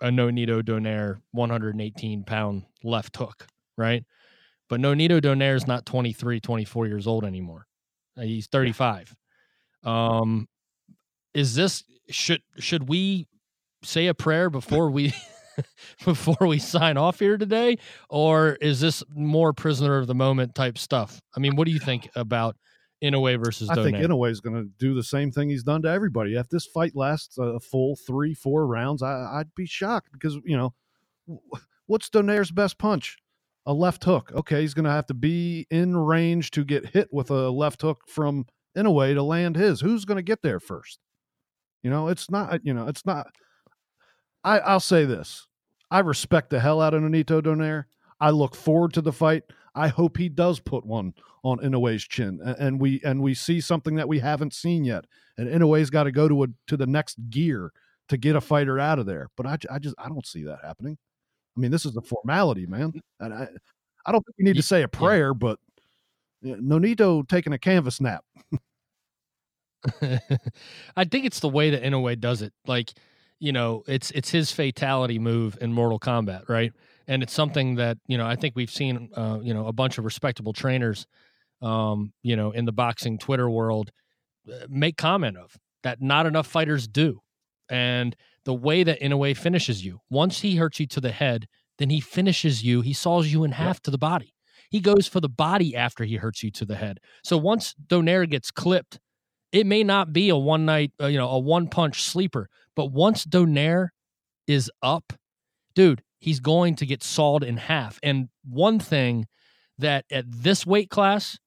[0.00, 3.46] a Nonito Donaire 118 pound left hook,
[3.76, 4.04] right?
[4.68, 7.66] But Nonito Donaire is not 23, 24 years old anymore.
[8.16, 9.14] Uh, he's 35.
[9.82, 10.46] Um,
[11.34, 13.26] is this should should we
[13.82, 15.12] say a prayer before we
[16.04, 17.78] before we sign off here today,
[18.08, 21.20] or is this more prisoner of the moment type stuff?
[21.36, 22.56] I mean, what do you think about
[23.02, 23.70] Inoue versus?
[23.70, 23.84] I Donaire?
[23.84, 26.36] think Inoue is going to do the same thing he's done to everybody.
[26.36, 30.56] If this fight lasts a full three, four rounds, I, would be shocked because you
[30.56, 30.74] know
[31.86, 33.16] what's Donaire's best punch?
[33.66, 34.32] A left hook.
[34.34, 37.82] Okay, he's going to have to be in range to get hit with a left
[37.82, 38.46] hook from
[38.76, 39.80] Inoue to land his.
[39.80, 40.98] Who's going to get there first?
[41.82, 42.60] You know, it's not.
[42.64, 43.28] You know, it's not.
[44.44, 45.46] I, I'll say this:
[45.90, 47.84] I respect the hell out of Nonito Donaire.
[48.20, 49.44] I look forward to the fight.
[49.74, 53.60] I hope he does put one on Inoue's chin, and, and we and we see
[53.60, 55.06] something that we haven't seen yet.
[55.38, 57.72] And Inoue's got to go to a to the next gear
[58.08, 59.28] to get a fighter out of there.
[59.36, 60.98] But I, I just I don't see that happening.
[61.56, 62.92] I mean, this is a formality, man.
[63.20, 63.48] And I
[64.06, 65.38] I don't think we need to say a prayer, yeah.
[65.38, 65.58] but
[66.44, 68.24] Nonito taking a canvas nap.
[70.96, 72.52] I think it's the way that Inoue does it.
[72.66, 72.92] Like,
[73.38, 76.72] you know, it's it's his fatality move in Mortal Kombat, right?
[77.10, 79.98] And it's something that you know I think we've seen, uh, you know, a bunch
[79.98, 81.06] of respectable trainers,
[81.60, 83.90] um, you know, in the boxing Twitter world,
[84.50, 86.00] uh, make comment of that.
[86.00, 87.20] Not enough fighters do,
[87.68, 91.46] and the way that Inoue finishes you, once he hurts you to the head,
[91.78, 92.80] then he finishes you.
[92.80, 93.82] He saws you in half yep.
[93.82, 94.34] to the body.
[94.70, 97.00] He goes for the body after he hurts you to the head.
[97.24, 99.00] So once Donaire gets clipped
[99.52, 102.92] it may not be a one night, uh, you know, a one punch sleeper, but
[102.92, 103.88] once Donaire
[104.46, 105.12] is up,
[105.74, 107.98] dude, he's going to get sawed in half.
[108.02, 109.26] And one thing
[109.78, 111.38] that at this weight class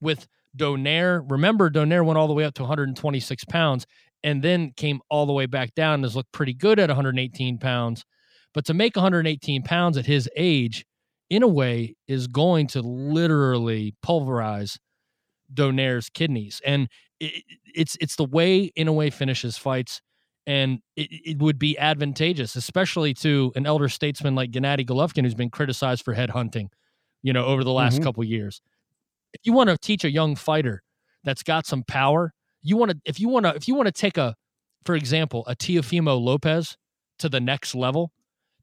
[0.00, 3.86] with Donaire, remember Donaire went all the way up to 126 pounds
[4.22, 7.58] and then came all the way back down and has looked pretty good at 118
[7.58, 8.04] pounds.
[8.52, 10.84] But to make 118 pounds at his age,
[11.32, 14.78] Inoue, is going to literally pulverize
[15.52, 16.60] Donaire's kidneys.
[16.64, 16.88] And
[17.20, 17.44] it,
[17.74, 20.00] it's it's the way Inoue finishes fights,
[20.48, 25.34] and it, it, would be advantageous, especially to an elder statesman like Gennady Golovkin, who's
[25.34, 26.68] been criticized for headhunting,
[27.22, 28.04] you know, over the last mm-hmm.
[28.04, 28.62] couple years.
[29.34, 30.82] If you want to teach a young fighter
[31.22, 32.32] that's got some power,
[32.62, 34.34] you want to if you want to if you want to take a,
[34.86, 36.78] for example, a Teofimo Lopez
[37.18, 38.10] to the next level,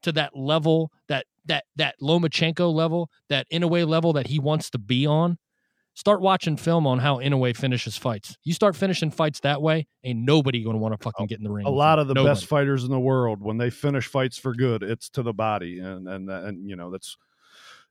[0.02, 4.80] to that level that that that Lomachenko level, that Inoue level that he wants to
[4.80, 5.38] be on
[5.96, 8.38] Start watching film on how Inoue finishes fights.
[8.43, 11.46] You start finishing fights that way, ain't nobody going to want to fucking get in
[11.46, 11.66] the ring.
[11.66, 12.32] A lot of the nobody.
[12.32, 15.80] best fighters in the world, when they finish fights for good, it's to the body,
[15.80, 17.16] and and and you know that's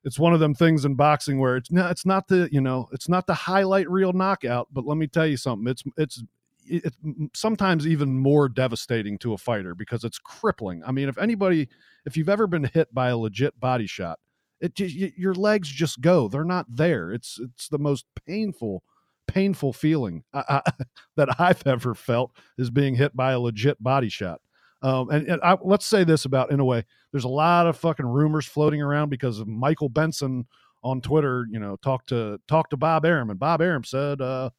[0.05, 2.89] it's one of them things in boxing where it's not it's not the you know
[2.93, 5.67] it's not the highlight reel knockout, but let me tell you something.
[5.67, 6.23] It's it's
[6.67, 6.97] it's
[7.35, 10.83] sometimes even more devastating to a fighter because it's crippling.
[10.87, 11.69] I mean, if anybody,
[12.05, 14.19] if you've ever been hit by a legit body shot,
[14.65, 14.79] it
[15.19, 16.29] your legs just go.
[16.29, 17.13] They're not there.
[17.13, 18.83] It's it's the most painful
[19.27, 20.73] painful feeling I, I,
[21.17, 24.41] that i've ever felt is being hit by a legit body shot.
[24.83, 28.45] Um, and, and I, let's say this about Inoue there's a lot of fucking rumors
[28.45, 30.47] floating around because of michael benson
[30.83, 34.51] on twitter you know talked to talked to bob arum and bob arum said uh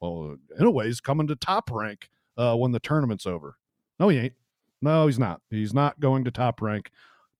[0.00, 3.56] well Inoue's coming to top rank uh when the tournament's over.
[3.98, 4.34] No he ain't.
[4.82, 5.40] No he's not.
[5.50, 6.90] He's not going to top rank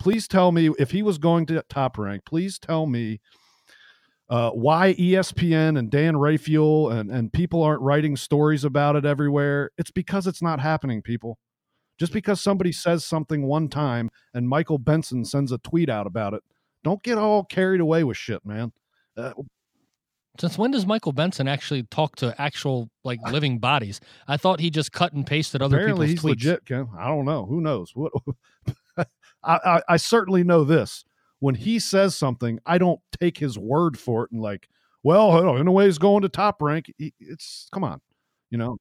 [0.00, 3.20] please tell me if he was going to top rank, please tell me
[4.28, 9.70] uh, why ESPN and Dan Rafael and, and people aren't writing stories about it everywhere.
[9.76, 11.38] It's because it's not happening, people.
[11.98, 16.32] Just because somebody says something one time and Michael Benson sends a tweet out about
[16.32, 16.42] it,
[16.82, 18.72] don't get all carried away with shit, man.
[19.16, 19.32] Uh,
[20.38, 24.00] since when does Michael Benson actually talk to actual like living bodies?
[24.26, 26.46] I thought he just cut and pasted other Apparently people's he's tweets.
[26.46, 26.88] legit, Ken.
[26.98, 27.44] I don't know.
[27.44, 27.90] Who knows?
[27.94, 28.12] What
[29.42, 31.04] I, I, I certainly know this.
[31.38, 34.68] When he says something, I don't take his word for it and like,
[35.02, 36.92] well, Inoue he's going to top rank.
[36.98, 38.00] It's come on,
[38.50, 38.76] you know.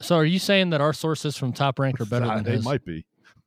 [0.00, 2.64] So, are you saying that our sources from Top Rank are better than they his?
[2.64, 3.04] might be?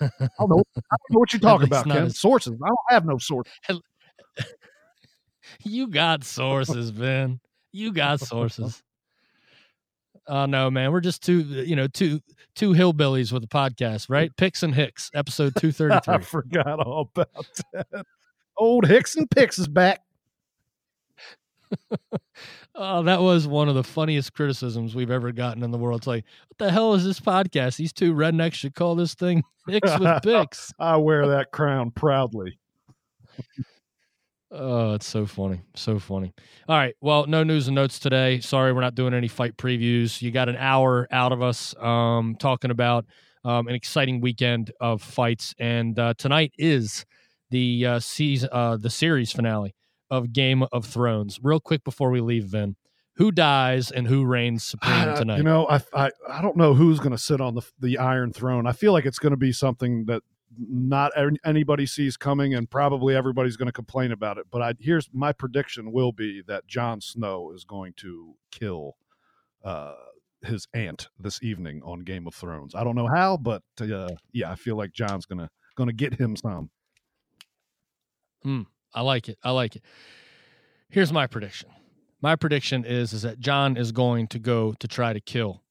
[0.00, 2.04] I, don't know, I don't know what you're talking about, Ken.
[2.04, 2.18] As...
[2.18, 2.54] Sources.
[2.62, 3.48] I don't have no source.
[5.64, 7.40] you got sources, Ben.
[7.72, 8.82] You got sources.
[10.28, 12.20] Oh no, man, we're just two, you know, two
[12.54, 14.30] two hillbillies with a podcast, right?
[14.36, 16.14] Picks and Hicks, episode two thirty three.
[16.14, 18.04] I forgot all about that.
[18.56, 20.00] Old Hicks and Picks is back.
[22.80, 26.02] Oh, that was one of the funniest criticisms we've ever gotten in the world.
[26.02, 27.76] It's like, what the hell is this podcast?
[27.76, 30.72] These two rednecks should call this thing Picks with Picks.
[30.78, 32.60] I wear that crown proudly.
[34.50, 35.60] Oh, it's so funny.
[35.74, 36.32] So funny.
[36.68, 36.94] All right.
[37.00, 38.40] Well, no news and notes today.
[38.40, 40.22] Sorry, we're not doing any fight previews.
[40.22, 43.04] You got an hour out of us um, talking about
[43.44, 45.54] um, an exciting weekend of fights.
[45.58, 47.04] And uh, tonight is
[47.50, 49.74] the uh, season, uh, the series finale
[50.10, 51.38] of Game of Thrones.
[51.42, 52.76] Real quick before we leave, Vin,
[53.16, 55.38] who dies and who reigns supreme tonight?
[55.38, 58.32] You know, I, I I don't know who's going to sit on the the Iron
[58.32, 58.66] Throne.
[58.66, 60.22] I feel like it's going to be something that
[60.56, 61.12] not
[61.44, 64.46] anybody sees coming, and probably everybody's going to complain about it.
[64.50, 68.96] But I, here's my prediction: will be that Jon Snow is going to kill
[69.64, 69.94] uh,
[70.42, 72.74] his aunt this evening on Game of Thrones.
[72.74, 76.36] I don't know how, but uh, yeah, I feel like Jon's gonna gonna get him
[76.36, 76.70] some.
[78.42, 78.62] Hmm.
[78.94, 79.38] I like it.
[79.42, 79.82] I like it.
[80.88, 81.70] Here's my prediction.
[82.20, 85.62] My prediction is is that Jon is going to go to try to kill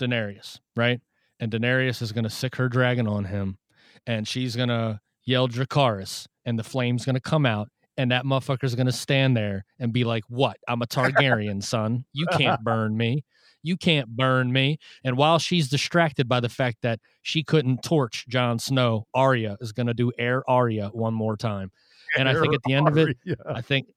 [0.00, 1.00] Daenerys, right?
[1.38, 3.58] And Daenerys is going to sick her dragon on him,
[4.06, 8.92] and she's to yell Dracarys, and the flame's to come out, and that motherfucker's to
[8.92, 10.56] stand there and be like, "What?
[10.68, 12.04] I'm a Targaryen, son.
[12.12, 13.24] You can't burn me.
[13.62, 18.26] You can't burn me." And while she's distracted by the fact that she couldn't torch
[18.28, 21.70] Jon Snow, Arya is to do Air Arya one more time
[22.16, 23.88] and I think at the end of it, I think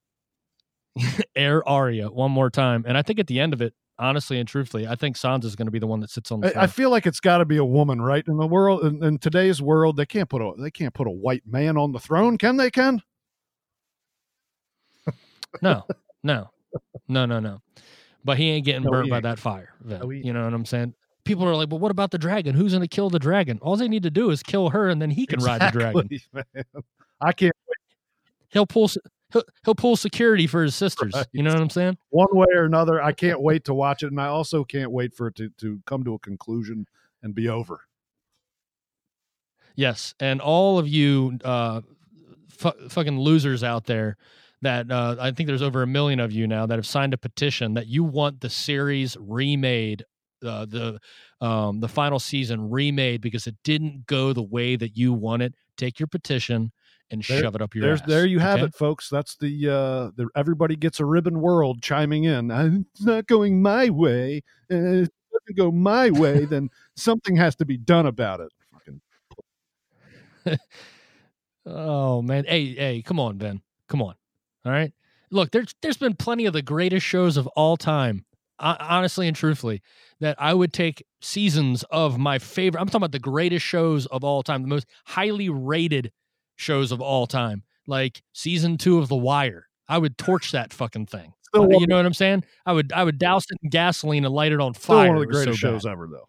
[1.34, 4.48] Air Arya one more time, and I think at the end of it, honestly and
[4.48, 6.56] truthfully, I think Sansa's going to be the one that sits on the.
[6.58, 8.24] I, I feel like it's got to be a woman, right?
[8.26, 11.10] In the world, in, in, today's world, they can't put a they can't put a
[11.10, 12.70] white man on the throne, can they?
[12.70, 13.02] Ken?
[15.62, 15.84] no,
[16.22, 16.50] no,
[17.08, 17.60] no, no, no.
[18.24, 19.74] But he ain't getting no, burnt by that fire.
[19.84, 20.94] No, you know what I'm saying?
[21.24, 22.54] People are like, well, what about the dragon?
[22.54, 25.00] Who's going to kill the dragon?" All they need to do is kill her, and
[25.00, 26.20] then he can exactly, ride the dragon.
[26.32, 26.84] Man.
[27.20, 27.54] I can't
[28.50, 28.90] he'll pull
[29.32, 31.12] he'll, he'll pull security for his sisters.
[31.14, 31.26] Right.
[31.32, 31.98] You know what I'm saying?
[32.10, 35.14] One way or another, I can't wait to watch it, and I also can't wait
[35.14, 36.86] for it to to come to a conclusion
[37.22, 37.80] and be over.
[39.74, 41.82] Yes, and all of you uh,
[42.48, 44.16] fucking losers out there
[44.62, 47.18] that uh, I think there's over a million of you now that have signed a
[47.18, 50.04] petition that you want the series remade,
[50.44, 50.98] uh, the
[51.42, 55.54] um, the final season remade because it didn't go the way that you want it.
[55.76, 56.72] Take your petition
[57.10, 58.00] and there, shove it up your ass.
[58.06, 58.66] There you have okay?
[58.66, 59.08] it, folks.
[59.08, 62.50] That's the uh, the everybody gets a ribbon world chiming in.
[62.50, 64.42] It's not going my way.
[64.70, 68.52] Uh, it doesn't go my way, then something has to be done about it.
[71.66, 74.14] oh man, hey hey, come on, Ben, come on.
[74.64, 74.92] All right,
[75.30, 78.24] look, there's there's been plenty of the greatest shows of all time.
[78.58, 79.82] honestly and truthfully,
[80.20, 82.80] that I would take seasons of my favorite.
[82.80, 86.12] I'm talking about the greatest shows of all time, the most highly rated
[86.56, 89.68] shows of all time, like season two of The Wire.
[89.88, 91.32] I would torch that fucking thing.
[91.54, 92.44] Uh, you know what I'm saying?
[92.66, 95.04] I would I would douse it in gasoline and light it on fire.
[95.04, 95.92] Still one of the greatest so shows bad.
[95.92, 96.28] ever, though.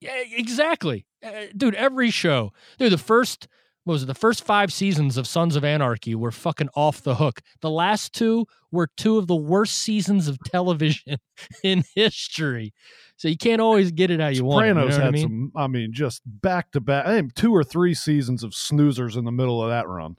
[0.00, 1.74] Yeah, exactly, uh, dude.
[1.74, 2.92] Every show, dude.
[2.92, 3.48] The first
[3.86, 4.06] what was it?
[4.06, 7.40] The first five seasons of Sons of Anarchy were fucking off the hook.
[7.60, 11.18] The last two were two of the worst seasons of television
[11.62, 12.74] in history.
[13.16, 14.66] So you can't always get it how you Sopranos want.
[14.66, 15.22] You know had I mean?
[15.22, 15.52] some.
[15.54, 17.06] I mean, just back to back.
[17.06, 20.16] I think two or three seasons of snoozers in the middle of that run.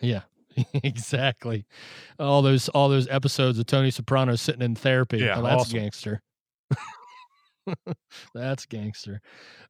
[0.00, 0.22] Yeah,
[0.74, 1.64] exactly.
[2.18, 5.18] All those all those episodes of Tony Soprano sitting in therapy.
[5.18, 5.78] Yeah, oh, that's awesome.
[5.78, 6.22] gangster.
[8.34, 9.20] that's gangster.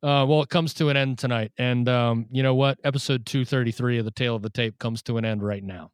[0.03, 2.79] Uh, well, it comes to an end tonight, and um, you know what?
[2.85, 5.63] Episode two thirty three of the Tale of the Tape comes to an end right
[5.63, 5.91] now.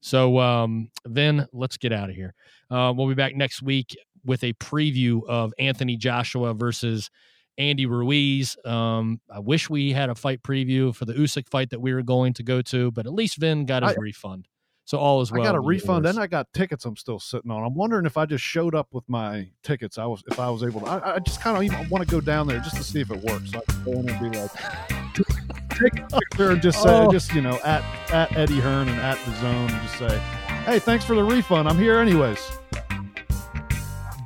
[0.00, 2.34] So um, then let's get out of here.
[2.70, 7.10] Uh, we'll be back next week with a preview of Anthony Joshua versus
[7.58, 8.56] Andy Ruiz.
[8.64, 12.02] Um, I wish we had a fight preview for the Usyk fight that we were
[12.02, 14.46] going to go to, but at least Vin got his I, refund.
[14.86, 15.42] So all is well.
[15.42, 17.64] I got a refund and I got tickets I'm still sitting on.
[17.64, 20.62] I'm wondering if I just showed up with my tickets, I was if I was
[20.62, 20.86] able to.
[20.86, 23.10] I, I just kind of even want to go down there just to see if
[23.10, 23.50] it works.
[23.50, 24.52] So I can go in and be like,
[25.70, 27.10] take a picture and just say, oh.
[27.10, 27.82] just you know, at
[28.12, 30.18] at Eddie Hearn and at DAZN, and just say,
[30.64, 31.68] hey, thanks for the refund.
[31.68, 32.38] I'm here anyways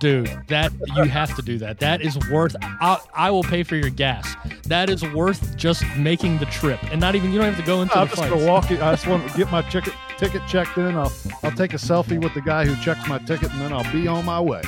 [0.01, 1.79] dude that you have to do that.
[1.79, 4.35] That is worth I, I will pay for your gas.
[4.65, 7.83] That is worth just making the trip and not even you don't have to go
[7.83, 10.43] into I'm the just gonna walk it, I just want to get my ticket ticket
[10.49, 10.97] checked in.
[10.97, 11.13] I'll
[11.45, 14.09] I'll take a selfie with the guy who checks my ticket and then I'll be
[14.09, 14.63] on my way.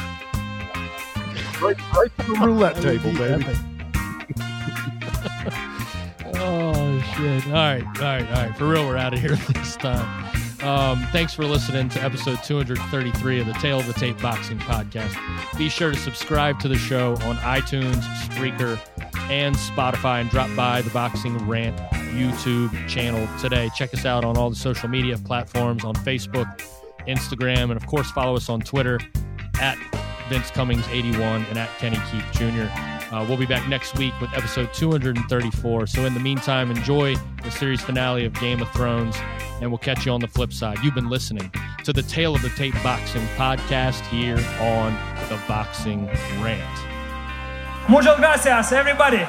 [1.60, 3.44] Right, right to the roulette table baby.
[6.44, 7.46] Oh shit.
[7.46, 8.56] All right all right all right.
[8.56, 13.40] For real we're out of here this time um, thanks for listening to episode 233
[13.40, 15.16] of the Tale of the Tape Boxing Podcast.
[15.58, 18.78] Be sure to subscribe to the show on iTunes, Spreaker,
[19.30, 21.76] and Spotify, and drop by the Boxing Rant
[22.12, 23.70] YouTube channel today.
[23.74, 26.46] Check us out on all the social media platforms on Facebook,
[27.08, 29.00] Instagram, and of course, follow us on Twitter
[29.60, 29.76] at
[30.28, 32.91] Vince Cummings 81 and at Kenny Keith Jr.
[33.12, 35.86] Uh, we'll be back next week with episode 234.
[35.86, 39.16] So, in the meantime, enjoy the series finale of Game of Thrones,
[39.60, 40.78] and we'll catch you on the flip side.
[40.82, 41.52] You've been listening
[41.84, 44.94] to the Tale of the Tape Boxing podcast here on
[45.28, 46.06] the Boxing
[46.40, 46.62] Rant.
[47.90, 49.22] Muchas gracias, everybody.